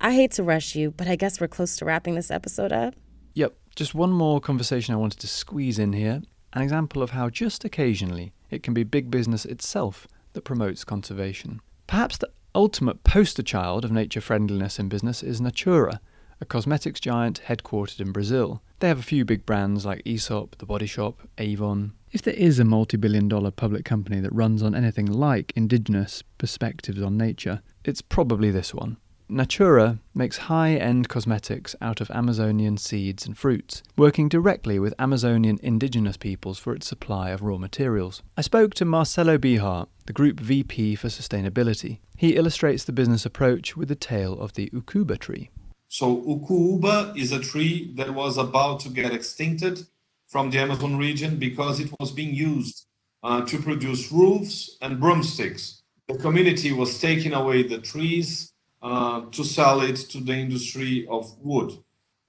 I 0.00 0.14
hate 0.14 0.32
to 0.32 0.42
rush 0.42 0.74
you 0.74 0.90
but 0.90 1.06
i 1.06 1.16
guess 1.16 1.40
we're 1.40 1.48
close 1.48 1.76
to 1.76 1.84
wrapping 1.84 2.14
this 2.14 2.30
episode 2.30 2.72
up. 2.72 2.94
Yep. 3.34 3.54
Just 3.76 3.94
one 3.94 4.10
more 4.10 4.40
conversation 4.40 4.94
i 4.94 4.96
wanted 4.96 5.20
to 5.20 5.28
squeeze 5.28 5.78
in 5.78 5.92
here. 5.92 6.22
An 6.54 6.62
example 6.62 7.02
of 7.02 7.10
how 7.10 7.28
just 7.28 7.64
occasionally 7.66 8.32
it 8.50 8.62
can 8.62 8.74
be 8.74 8.84
big 8.84 9.10
business 9.10 9.44
itself 9.44 10.06
that 10.32 10.42
promotes 10.42 10.84
conservation. 10.84 11.60
Perhaps 11.86 12.18
the 12.18 12.30
ultimate 12.54 13.04
poster 13.04 13.42
child 13.42 13.84
of 13.84 13.92
nature 13.92 14.20
friendliness 14.20 14.78
in 14.78 14.88
business 14.88 15.22
is 15.22 15.40
Natura, 15.40 16.00
a 16.40 16.44
cosmetics 16.44 17.00
giant 17.00 17.42
headquartered 17.46 18.00
in 18.00 18.12
Brazil. 18.12 18.62
They 18.80 18.88
have 18.88 18.98
a 18.98 19.02
few 19.02 19.24
big 19.24 19.46
brands 19.46 19.86
like 19.86 20.02
Aesop, 20.04 20.56
The 20.58 20.66
Body 20.66 20.86
Shop, 20.86 21.20
Avon. 21.38 21.92
If 22.12 22.22
there 22.22 22.34
is 22.34 22.58
a 22.58 22.64
multi 22.64 22.96
billion 22.96 23.28
dollar 23.28 23.50
public 23.50 23.84
company 23.84 24.20
that 24.20 24.32
runs 24.34 24.62
on 24.62 24.74
anything 24.74 25.06
like 25.06 25.52
indigenous 25.56 26.22
perspectives 26.38 27.00
on 27.00 27.16
nature, 27.16 27.62
it's 27.84 28.02
probably 28.02 28.50
this 28.50 28.74
one. 28.74 28.98
Natura 29.28 29.98
makes 30.14 30.36
high 30.36 30.74
end 30.74 31.08
cosmetics 31.08 31.74
out 31.80 32.00
of 32.00 32.12
Amazonian 32.12 32.76
seeds 32.76 33.26
and 33.26 33.36
fruits, 33.36 33.82
working 33.96 34.28
directly 34.28 34.78
with 34.78 34.94
Amazonian 35.00 35.58
indigenous 35.64 36.16
peoples 36.16 36.60
for 36.60 36.72
its 36.72 36.86
supply 36.86 37.30
of 37.30 37.42
raw 37.42 37.58
materials. 37.58 38.22
I 38.36 38.42
spoke 38.42 38.72
to 38.74 38.84
Marcelo 38.84 39.36
Behar, 39.36 39.88
the 40.06 40.12
Group 40.12 40.38
VP 40.38 40.94
for 40.94 41.08
Sustainability. 41.08 41.98
He 42.16 42.36
illustrates 42.36 42.84
the 42.84 42.92
business 42.92 43.26
approach 43.26 43.76
with 43.76 43.88
the 43.88 43.96
tale 43.96 44.38
of 44.38 44.52
the 44.52 44.70
Ucuuba 44.72 45.18
tree. 45.18 45.50
So, 45.88 46.22
Ucuuba 46.22 47.16
is 47.16 47.32
a 47.32 47.40
tree 47.40 47.92
that 47.96 48.14
was 48.14 48.38
about 48.38 48.78
to 48.80 48.88
get 48.90 49.10
extincted 49.10 49.88
from 50.28 50.50
the 50.50 50.58
Amazon 50.58 50.98
region 50.98 51.36
because 51.36 51.80
it 51.80 51.90
was 51.98 52.12
being 52.12 52.32
used 52.32 52.86
uh, 53.24 53.44
to 53.44 53.58
produce 53.58 54.12
roofs 54.12 54.76
and 54.82 55.00
broomsticks. 55.00 55.82
The 56.06 56.16
community 56.18 56.70
was 56.70 57.00
taking 57.00 57.32
away 57.32 57.64
the 57.64 57.78
trees 57.78 58.52
uh, 58.86 59.28
to 59.32 59.42
sell 59.42 59.80
it 59.80 59.96
to 59.96 60.18
the 60.20 60.32
industry 60.32 61.04
of 61.10 61.36
wood. 61.42 61.72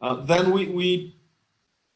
Uh, 0.01 0.15
then 0.25 0.49
we, 0.49 0.65
we 0.65 1.15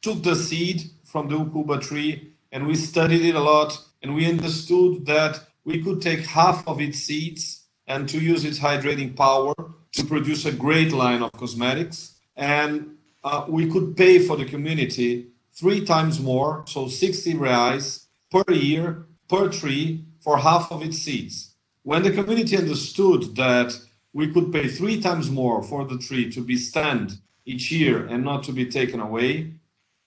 took 0.03 0.21
the 0.21 0.35
seed 0.35 0.83
from 1.03 1.27
the 1.27 1.35
ucuuba 1.35 1.81
tree 1.81 2.33
and 2.51 2.67
we 2.67 2.75
studied 2.75 3.25
it 3.25 3.33
a 3.33 3.39
lot 3.39 3.75
and 4.03 4.13
we 4.13 4.29
understood 4.29 5.03
that 5.07 5.39
we 5.65 5.81
could 5.81 5.99
take 5.99 6.19
half 6.27 6.67
of 6.67 6.79
its 6.79 6.99
seeds 6.99 7.63
and 7.87 8.07
to 8.07 8.19
use 8.19 8.45
its 8.45 8.59
hydrating 8.59 9.15
power 9.15 9.55
to 9.93 10.05
produce 10.05 10.45
a 10.45 10.51
great 10.51 10.91
line 10.91 11.23
of 11.23 11.31
cosmetics 11.31 12.19
and 12.35 12.97
uh, 13.23 13.43
we 13.47 13.67
could 13.67 13.97
pay 13.97 14.19
for 14.19 14.37
the 14.37 14.45
community 14.45 15.25
three 15.53 15.83
times 15.83 16.19
more 16.19 16.63
so 16.67 16.87
60 16.87 17.33
reais 17.33 18.05
per 18.29 18.43
year 18.53 19.07
per 19.27 19.49
tree 19.49 20.05
for 20.19 20.37
half 20.37 20.71
of 20.71 20.83
its 20.83 20.99
seeds 20.99 21.55
when 21.81 22.03
the 22.03 22.11
community 22.11 22.55
understood 22.55 23.35
that 23.35 23.75
we 24.13 24.31
could 24.31 24.51
pay 24.51 24.67
three 24.67 25.01
times 25.01 25.29
more 25.29 25.63
for 25.63 25.85
the 25.85 25.97
tree 25.97 26.31
to 26.31 26.41
be 26.41 26.57
stand 26.57 27.19
each 27.45 27.71
year 27.71 28.05
and 28.07 28.23
not 28.23 28.43
to 28.43 28.51
be 28.51 28.65
taken 28.65 28.99
away. 28.99 29.53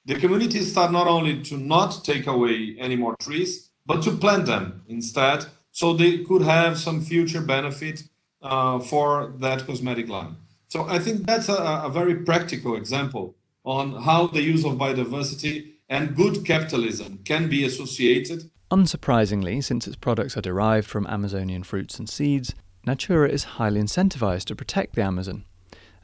The 0.07 0.17
community 0.17 0.61
start 0.61 0.93
not 0.93 1.07
only 1.07 1.43
to 1.43 1.57
not 1.57 2.05
take 2.05 2.27
away 2.27 2.77
any 2.79 2.97
more 2.97 3.17
trees, 3.17 3.71
but 3.87 4.03
to 4.03 4.13
plant 4.13 4.47
them 4.47 4.83
instead, 4.89 5.47
so 5.73 5.95
they 5.95 6.25
could 6.25 6.43
have 6.43 6.79
some 6.79 7.01
future 7.01 7.41
benefit 7.41 8.05
uh, 8.43 8.79
for 8.79 9.33
that 9.39 9.67
cosmetic 9.67 10.09
line. 10.09 10.37
So 10.69 10.87
I 10.89 10.99
think 10.99 11.27
that's 11.27 11.49
a, 11.49 11.83
a 11.85 11.91
very 11.91 12.17
practical 12.17 12.77
example 12.77 13.35
on 13.65 14.03
how 14.03 14.27
the 14.27 14.43
use 14.43 14.65
of 14.65 14.73
biodiversity 14.73 15.73
and 15.89 16.15
good 16.17 16.45
capitalism 16.45 17.21
can 17.25 17.49
be 17.49 17.65
associated. 17.65 18.51
Unsurprisingly, 18.71 19.63
since 19.63 19.87
its 19.87 19.97
products 19.97 20.37
are 20.37 20.43
derived 20.43 20.89
from 20.89 21.07
Amazonian 21.07 21.63
fruits 21.63 21.99
and 21.99 22.09
seeds, 22.09 22.55
Natura 22.87 23.31
is 23.31 23.45
highly 23.45 23.81
incentivized 23.81 24.45
to 24.45 24.55
protect 24.55 24.95
the 24.95 25.03
Amazon, 25.03 25.45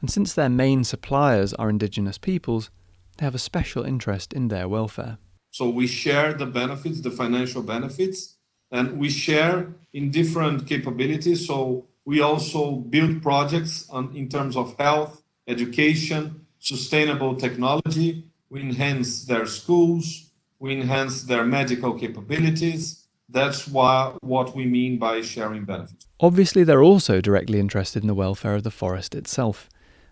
and 0.01 0.09
since 0.09 0.33
their 0.33 0.49
main 0.49 0.83
suppliers 0.83 1.53
are 1.53 1.69
indigenous 1.69 2.17
peoples, 2.17 2.71
they 3.17 3.25
have 3.25 3.35
a 3.35 3.39
special 3.39 3.83
interest 3.83 4.33
in 4.33 4.47
their 4.47 4.67
welfare. 4.67 5.19
So 5.51 5.69
we 5.69 5.85
share 5.85 6.33
the 6.33 6.47
benefits, 6.47 7.01
the 7.01 7.11
financial 7.11 7.61
benefits, 7.61 8.37
and 8.71 8.97
we 8.97 9.09
share 9.09 9.67
in 9.93 10.09
different 10.09 10.65
capabilities. 10.65 11.45
So 11.45 11.85
we 12.05 12.21
also 12.21 12.77
build 12.77 13.21
projects 13.21 13.87
on, 13.89 14.15
in 14.15 14.27
terms 14.27 14.55
of 14.55 14.75
health, 14.77 15.21
education, 15.47 16.47
sustainable 16.59 17.35
technology. 17.35 18.25
We 18.49 18.61
enhance 18.61 19.25
their 19.25 19.45
schools, 19.45 20.31
we 20.59 20.73
enhance 20.73 21.23
their 21.23 21.45
medical 21.45 21.93
capabilities, 21.93 23.00
that's 23.31 23.67
why, 23.67 24.13
what 24.21 24.55
we 24.55 24.65
mean 24.65 24.97
by 24.97 25.21
sharing 25.21 25.65
benefits. 25.65 26.07
Obviously, 26.19 26.63
they're 26.63 26.83
also 26.83 27.21
directly 27.21 27.59
interested 27.59 28.03
in 28.03 28.07
the 28.07 28.13
welfare 28.13 28.55
of 28.55 28.63
the 28.63 28.71
forest 28.71 29.15
itself. 29.15 29.69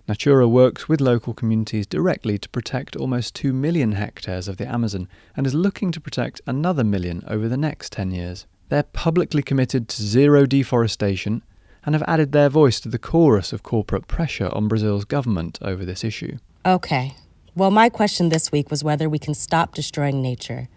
Natura 0.08 0.48
works 0.48 0.90
with 0.90 1.02
local 1.02 1.36
communities 1.36 1.86
directly 1.86 2.40
to 2.40 2.50
protect 2.50 2.96
almost 2.96 3.36
2 3.36 3.54
million 3.54 3.92
hectares 3.92 4.48
of 4.48 4.58
the 4.58 4.68
Amazon 4.68 5.08
and 5.38 5.46
is 5.46 5.54
looking 5.54 5.92
to 5.92 6.02
protect 6.02 6.42
another 6.48 6.84
million 6.84 7.24
over 7.28 7.48
the 7.48 7.58
next 7.58 7.92
10 7.94 8.10
years. 8.12 8.48
They're 8.70 8.84
publicly 8.84 9.44
committed 9.44 9.88
to 9.90 10.02
zero 10.02 10.48
deforestation 10.48 11.44
and 11.86 11.94
have 11.94 12.04
added 12.08 12.32
their 12.32 12.50
voice 12.50 12.80
to 12.80 12.90
the 12.90 12.98
chorus 12.98 13.54
of 13.54 13.62
corporate 13.62 14.08
pressure 14.08 14.50
on 14.52 14.68
Brazil's 14.68 15.06
government 15.06 15.60
over 15.62 15.86
this 15.86 16.04
issue. 16.04 16.38
Okay. 16.66 17.16
Well, 17.56 17.72
my 17.72 17.90
question 17.90 18.30
this 18.30 18.52
week 18.52 18.72
was 18.72 18.84
whether 18.84 19.10
we 19.10 19.20
can 19.20 19.34
stop 19.34 19.76
destroying 19.76 20.22
nature. 20.22 20.70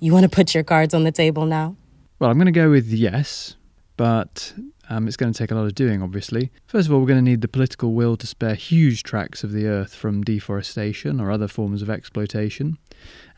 You 0.00 0.12
want 0.12 0.24
to 0.24 0.28
put 0.28 0.54
your 0.54 0.64
cards 0.64 0.94
on 0.94 1.04
the 1.04 1.12
table 1.12 1.46
now? 1.46 1.76
Well, 2.22 2.30
I'm 2.30 2.38
going 2.38 2.46
to 2.46 2.52
go 2.52 2.70
with 2.70 2.86
yes, 2.86 3.56
but 3.96 4.54
um, 4.88 5.08
it's 5.08 5.16
going 5.16 5.32
to 5.32 5.36
take 5.36 5.50
a 5.50 5.56
lot 5.56 5.66
of 5.66 5.74
doing, 5.74 6.04
obviously. 6.04 6.52
First 6.68 6.86
of 6.86 6.94
all, 6.94 7.00
we're 7.00 7.08
going 7.08 7.18
to 7.18 7.28
need 7.28 7.40
the 7.40 7.48
political 7.48 7.94
will 7.94 8.16
to 8.16 8.28
spare 8.28 8.54
huge 8.54 9.02
tracts 9.02 9.42
of 9.42 9.50
the 9.50 9.66
earth 9.66 9.92
from 9.92 10.22
deforestation 10.22 11.20
or 11.20 11.32
other 11.32 11.48
forms 11.48 11.82
of 11.82 11.90
exploitation. 11.90 12.78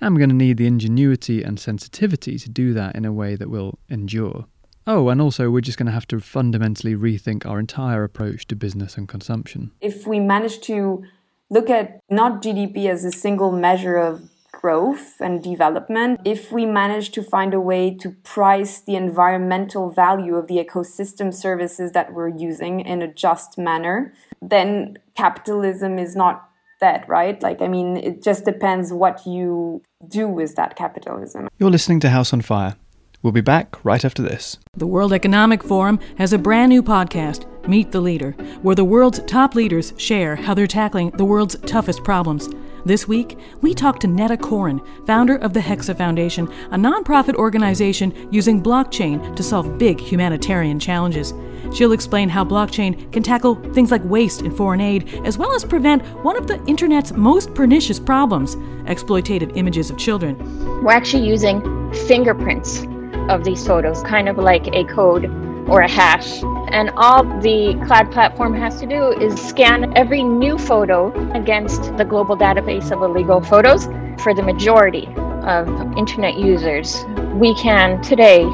And 0.02 0.14
we're 0.14 0.18
going 0.18 0.28
to 0.28 0.36
need 0.36 0.58
the 0.58 0.66
ingenuity 0.66 1.42
and 1.42 1.58
sensitivity 1.58 2.38
to 2.38 2.50
do 2.50 2.74
that 2.74 2.94
in 2.94 3.06
a 3.06 3.12
way 3.14 3.36
that 3.36 3.48
will 3.48 3.78
endure. 3.88 4.44
Oh, 4.86 5.08
and 5.08 5.18
also 5.18 5.48
we're 5.48 5.62
just 5.62 5.78
going 5.78 5.86
to 5.86 5.92
have 5.92 6.06
to 6.08 6.20
fundamentally 6.20 6.94
rethink 6.94 7.46
our 7.46 7.58
entire 7.58 8.04
approach 8.04 8.46
to 8.48 8.54
business 8.54 8.98
and 8.98 9.08
consumption. 9.08 9.70
If 9.80 10.06
we 10.06 10.20
manage 10.20 10.60
to 10.60 11.02
look 11.48 11.70
at 11.70 12.00
not 12.10 12.42
GDP 12.42 12.90
as 12.90 13.02
a 13.06 13.12
single 13.12 13.50
measure 13.50 13.96
of 13.96 14.28
growth 14.64 15.20
and 15.20 15.42
development, 15.42 16.18
if 16.24 16.50
we 16.50 16.64
manage 16.64 17.10
to 17.10 17.22
find 17.22 17.52
a 17.52 17.60
way 17.60 17.94
to 17.94 18.08
price 18.22 18.80
the 18.80 18.96
environmental 18.96 19.90
value 19.90 20.36
of 20.36 20.46
the 20.46 20.56
ecosystem 20.56 21.34
services 21.34 21.92
that 21.92 22.14
we're 22.14 22.34
using 22.50 22.80
in 22.80 23.02
a 23.02 23.12
just 23.24 23.58
manner, 23.58 24.14
then 24.40 24.96
capitalism 25.14 25.98
is 25.98 26.16
not 26.16 26.48
dead, 26.80 27.04
right? 27.08 27.42
Like, 27.42 27.60
I 27.60 27.68
mean, 27.68 27.98
it 27.98 28.22
just 28.22 28.46
depends 28.46 28.90
what 28.90 29.26
you 29.26 29.82
do 30.08 30.26
with 30.28 30.56
that 30.56 30.76
capitalism. 30.76 31.46
You're 31.58 31.70
listening 31.70 32.00
to 32.00 32.08
House 32.08 32.32
on 32.32 32.40
Fire. 32.40 32.74
We'll 33.22 33.34
be 33.34 33.42
back 33.42 33.84
right 33.84 34.02
after 34.02 34.22
this. 34.22 34.56
The 34.78 34.86
World 34.86 35.12
Economic 35.12 35.62
Forum 35.62 36.00
has 36.16 36.32
a 36.32 36.38
brand 36.38 36.70
new 36.70 36.82
podcast, 36.82 37.44
Meet 37.68 37.92
the 37.92 38.00
Leader, 38.00 38.30
where 38.62 38.74
the 38.74 38.84
world's 38.84 39.20
top 39.26 39.54
leaders 39.54 39.92
share 39.98 40.36
how 40.36 40.54
they're 40.54 40.66
tackling 40.66 41.10
the 41.10 41.24
world's 41.26 41.56
toughest 41.66 42.02
problems. 42.02 42.48
This 42.86 43.08
week, 43.08 43.38
we 43.62 43.72
talk 43.72 43.98
to 44.00 44.06
Netta 44.06 44.36
Korin, 44.36 44.78
founder 45.06 45.36
of 45.36 45.54
the 45.54 45.60
Hexa 45.60 45.96
Foundation, 45.96 46.46
a 46.70 46.76
nonprofit 46.76 47.34
organization 47.34 48.28
using 48.30 48.62
blockchain 48.62 49.34
to 49.36 49.42
solve 49.42 49.78
big 49.78 49.98
humanitarian 49.98 50.78
challenges. 50.78 51.32
She'll 51.72 51.92
explain 51.92 52.28
how 52.28 52.44
blockchain 52.44 53.10
can 53.10 53.22
tackle 53.22 53.54
things 53.72 53.90
like 53.90 54.04
waste 54.04 54.42
and 54.42 54.54
foreign 54.54 54.82
aid, 54.82 55.18
as 55.24 55.38
well 55.38 55.54
as 55.54 55.64
prevent 55.64 56.04
one 56.22 56.36
of 56.36 56.46
the 56.46 56.62
internet's 56.66 57.12
most 57.12 57.54
pernicious 57.54 57.98
problems 57.98 58.54
exploitative 58.84 59.56
images 59.56 59.88
of 59.88 59.96
children. 59.96 60.36
We're 60.82 60.92
actually 60.92 61.26
using 61.26 61.62
fingerprints 62.06 62.82
of 63.30 63.44
these 63.44 63.66
photos, 63.66 64.02
kind 64.02 64.28
of 64.28 64.36
like 64.36 64.66
a 64.74 64.84
code 64.84 65.24
or 65.68 65.80
a 65.80 65.88
hash. 65.88 66.42
And 66.68 66.90
all 66.96 67.24
the 67.40 67.80
cloud 67.86 68.10
platform 68.12 68.54
has 68.54 68.80
to 68.80 68.86
do 68.86 69.12
is 69.12 69.40
scan 69.40 69.96
every 69.96 70.22
new 70.22 70.58
photo 70.58 71.12
against 71.32 71.96
the 71.96 72.04
global 72.04 72.36
database 72.36 72.90
of 72.90 73.02
illegal 73.02 73.40
photos. 73.40 73.86
For 74.22 74.34
the 74.34 74.42
majority 74.42 75.06
of 75.42 75.68
internet 75.96 76.36
users, 76.36 77.04
we 77.34 77.54
can 77.54 78.00
today 78.02 78.44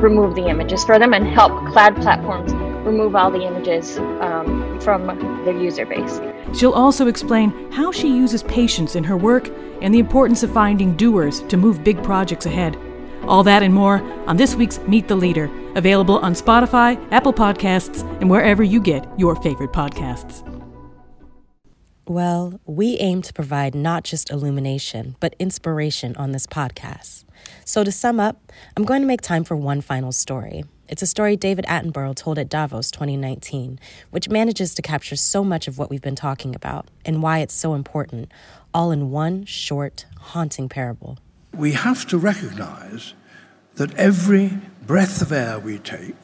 remove 0.00 0.34
the 0.34 0.46
images 0.48 0.84
for 0.84 0.98
them 0.98 1.14
and 1.14 1.26
help 1.26 1.52
cloud 1.72 1.96
platforms 1.96 2.52
remove 2.84 3.16
all 3.16 3.30
the 3.30 3.40
images 3.40 3.98
um, 4.20 4.78
from 4.80 5.06
their 5.44 5.56
user 5.56 5.86
base. 5.86 6.20
She'll 6.52 6.72
also 6.72 7.06
explain 7.06 7.70
how 7.72 7.90
she 7.90 8.08
uses 8.08 8.42
patience 8.42 8.94
in 8.94 9.04
her 9.04 9.16
work 9.16 9.50
and 9.80 9.92
the 9.92 9.98
importance 9.98 10.42
of 10.42 10.52
finding 10.52 10.94
doers 10.96 11.40
to 11.42 11.56
move 11.56 11.82
big 11.82 12.02
projects 12.02 12.46
ahead. 12.46 12.78
All 13.26 13.42
that 13.44 13.62
and 13.62 13.74
more 13.74 14.02
on 14.26 14.36
this 14.36 14.54
week's 14.54 14.78
Meet 14.80 15.08
the 15.08 15.16
Leader, 15.16 15.50
available 15.74 16.18
on 16.18 16.34
Spotify, 16.34 17.02
Apple 17.10 17.32
Podcasts, 17.32 18.02
and 18.20 18.28
wherever 18.28 18.62
you 18.62 18.80
get 18.80 19.06
your 19.18 19.34
favorite 19.36 19.72
podcasts. 19.72 20.42
Well, 22.06 22.60
we 22.66 22.98
aim 22.98 23.22
to 23.22 23.32
provide 23.32 23.74
not 23.74 24.04
just 24.04 24.30
illumination, 24.30 25.16
but 25.20 25.34
inspiration 25.38 26.14
on 26.16 26.32
this 26.32 26.46
podcast. 26.46 27.24
So, 27.64 27.82
to 27.82 27.90
sum 27.90 28.20
up, 28.20 28.52
I'm 28.76 28.84
going 28.84 29.00
to 29.00 29.06
make 29.06 29.22
time 29.22 29.42
for 29.42 29.56
one 29.56 29.80
final 29.80 30.12
story. 30.12 30.64
It's 30.86 31.00
a 31.00 31.06
story 31.06 31.34
David 31.34 31.64
Attenborough 31.64 32.14
told 32.14 32.38
at 32.38 32.50
Davos 32.50 32.90
2019, 32.90 33.80
which 34.10 34.28
manages 34.28 34.74
to 34.74 34.82
capture 34.82 35.16
so 35.16 35.42
much 35.42 35.66
of 35.66 35.78
what 35.78 35.88
we've 35.88 36.02
been 36.02 36.14
talking 36.14 36.54
about 36.54 36.88
and 37.06 37.22
why 37.22 37.38
it's 37.38 37.54
so 37.54 37.72
important, 37.72 38.30
all 38.74 38.92
in 38.92 39.10
one 39.10 39.46
short, 39.46 40.04
haunting 40.18 40.68
parable. 40.68 41.18
We 41.56 41.72
have 41.72 42.06
to 42.08 42.18
recognize 42.18 43.14
that 43.74 43.94
every 43.94 44.58
breath 44.86 45.22
of 45.22 45.32
air 45.32 45.58
we 45.58 45.78
take, 45.78 46.16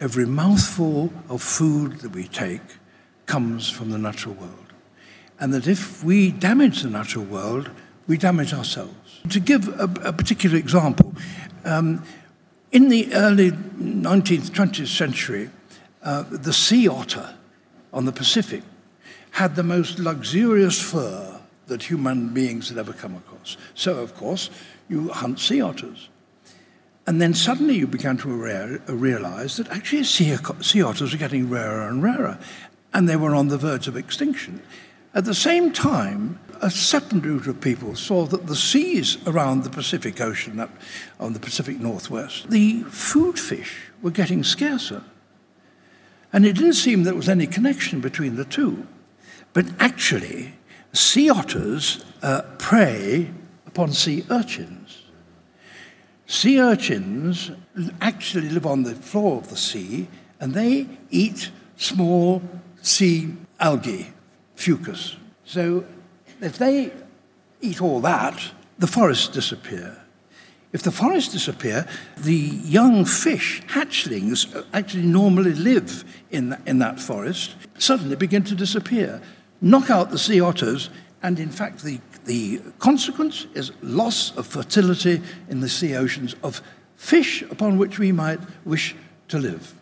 every 0.00 0.26
mouthful 0.26 1.12
of 1.28 1.42
food 1.42 2.00
that 2.00 2.12
we 2.12 2.28
take, 2.28 2.62
comes 3.26 3.68
from 3.68 3.90
the 3.90 3.98
natural 3.98 4.34
world. 4.34 4.72
And 5.38 5.52
that 5.52 5.66
if 5.66 6.02
we 6.02 6.32
damage 6.32 6.82
the 6.82 6.90
natural 6.90 7.24
world, 7.24 7.70
we 8.06 8.16
damage 8.16 8.54
ourselves. 8.54 9.20
To 9.30 9.40
give 9.40 9.68
a, 9.68 9.84
a 10.04 10.12
particular 10.12 10.56
example, 10.56 11.14
um, 11.64 12.04
in 12.72 12.88
the 12.88 13.12
early 13.14 13.50
19th, 13.50 14.50
20th 14.50 14.86
century, 14.86 15.50
uh, 16.02 16.24
the 16.30 16.52
sea 16.52 16.88
otter 16.88 17.34
on 17.92 18.04
the 18.04 18.12
Pacific 18.12 18.62
had 19.32 19.56
the 19.56 19.62
most 19.62 19.98
luxurious 19.98 20.80
fur 20.80 21.40
that 21.66 21.84
human 21.84 22.32
beings 22.32 22.68
had 22.68 22.78
ever 22.78 22.92
come 22.92 23.14
across. 23.16 23.56
So, 23.74 23.98
of 23.98 24.14
course, 24.14 24.50
you 24.88 25.08
hunt 25.08 25.40
sea 25.40 25.60
otters. 25.60 26.08
And 27.06 27.20
then 27.20 27.34
suddenly 27.34 27.76
you 27.76 27.86
began 27.86 28.16
to 28.18 28.28
realize 28.88 29.56
that 29.56 29.68
actually 29.68 30.04
sea, 30.04 30.36
sea 30.60 30.82
otters 30.82 31.12
were 31.12 31.18
getting 31.18 31.48
rarer 31.48 31.88
and 31.88 32.02
rarer, 32.02 32.38
and 32.92 33.08
they 33.08 33.16
were 33.16 33.34
on 33.34 33.48
the 33.48 33.58
verge 33.58 33.86
of 33.86 33.96
extinction. 33.96 34.60
At 35.14 35.24
the 35.24 35.34
same 35.34 35.72
time, 35.72 36.40
a 36.60 36.70
second 36.70 37.22
group 37.22 37.46
of 37.46 37.60
people 37.60 37.94
saw 37.94 38.26
that 38.26 38.46
the 38.46 38.56
seas 38.56 39.18
around 39.26 39.62
the 39.62 39.70
Pacific 39.70 40.20
Ocean, 40.20 40.58
up 40.58 40.70
on 41.20 41.32
the 41.32 41.40
Pacific 41.40 41.78
Northwest, 41.78 42.50
the 42.50 42.82
food 42.84 43.38
fish 43.38 43.90
were 44.02 44.10
getting 44.10 44.42
scarcer. 44.42 45.04
And 46.32 46.44
it 46.44 46.54
didn't 46.54 46.74
seem 46.74 47.04
there 47.04 47.14
was 47.14 47.28
any 47.28 47.46
connection 47.46 48.00
between 48.00 48.36
the 48.36 48.44
two. 48.44 48.86
But 49.52 49.66
actually, 49.78 50.55
sea 50.92 51.30
otters 51.30 52.04
uh, 52.22 52.42
prey 52.58 53.30
upon 53.66 53.92
sea 53.92 54.24
urchins. 54.30 55.02
Sea 56.26 56.60
urchins 56.60 57.50
actually 58.00 58.48
live 58.48 58.66
on 58.66 58.82
the 58.82 58.94
floor 58.94 59.38
of 59.38 59.50
the 59.50 59.56
sea 59.56 60.08
and 60.40 60.54
they 60.54 60.88
eat 61.10 61.50
small 61.76 62.42
sea 62.82 63.32
algae, 63.60 64.12
fucus. 64.56 65.16
So 65.44 65.84
if 66.40 66.58
they 66.58 66.92
eat 67.60 67.80
all 67.80 68.00
that, 68.00 68.52
the 68.78 68.86
forests 68.86 69.28
disappear. 69.28 69.96
If 70.72 70.82
the 70.82 70.90
forests 70.90 71.32
disappear, 71.32 71.86
the 72.18 72.34
young 72.34 73.04
fish, 73.04 73.62
hatchlings, 73.68 74.64
actually 74.72 75.04
normally 75.04 75.54
live 75.54 76.04
in, 76.30 76.56
in 76.66 76.80
that 76.80 77.00
forest, 77.00 77.54
suddenly 77.78 78.16
begin 78.16 78.42
to 78.44 78.54
disappear. 78.54 79.22
Knock 79.60 79.90
out 79.90 80.10
the 80.10 80.18
sea 80.18 80.40
otters, 80.40 80.90
and 81.22 81.40
in 81.40 81.48
fact, 81.48 81.82
the, 81.82 82.00
the 82.26 82.60
consequence 82.78 83.46
is 83.54 83.72
loss 83.82 84.36
of 84.36 84.46
fertility 84.46 85.22
in 85.48 85.60
the 85.60 85.68
sea 85.68 85.94
oceans 85.94 86.36
of 86.42 86.60
fish 86.96 87.42
upon 87.42 87.78
which 87.78 87.98
we 87.98 88.12
might 88.12 88.40
wish 88.64 88.94
to 89.28 89.38
live. 89.38 89.74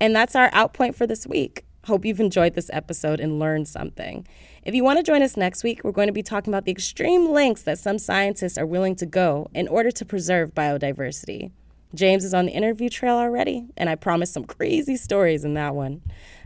And 0.00 0.16
that's 0.16 0.34
our 0.34 0.50
outpoint 0.50 0.94
for 0.94 1.06
this 1.06 1.26
week. 1.26 1.64
Hope 1.84 2.04
you've 2.04 2.20
enjoyed 2.20 2.54
this 2.54 2.70
episode 2.72 3.20
and 3.20 3.38
learned 3.38 3.68
something. 3.68 4.26
If 4.64 4.74
you 4.74 4.84
want 4.84 4.98
to 4.98 5.02
join 5.02 5.22
us 5.22 5.36
next 5.36 5.64
week, 5.64 5.82
we're 5.84 5.92
going 5.92 6.08
to 6.08 6.12
be 6.12 6.22
talking 6.22 6.52
about 6.52 6.64
the 6.64 6.72
extreme 6.72 7.30
lengths 7.30 7.62
that 7.62 7.78
some 7.78 7.98
scientists 7.98 8.58
are 8.58 8.66
willing 8.66 8.96
to 8.96 9.06
go 9.06 9.48
in 9.54 9.68
order 9.68 9.90
to 9.90 10.04
preserve 10.04 10.54
biodiversity. 10.54 11.50
James 11.94 12.24
is 12.24 12.34
on 12.34 12.46
the 12.46 12.52
interview 12.52 12.88
trail 12.88 13.16
already, 13.16 13.66
and 13.76 13.88
I 13.88 13.94
promise 13.96 14.30
some 14.30 14.44
crazy 14.44 14.96
stories 14.96 15.44
in 15.44 15.54
that 15.54 15.74
one. 15.74 16.02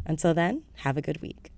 Until 0.06 0.34
then, 0.34 0.62
have 0.76 0.96
a 0.96 1.02
good 1.02 1.20
week. 1.20 1.50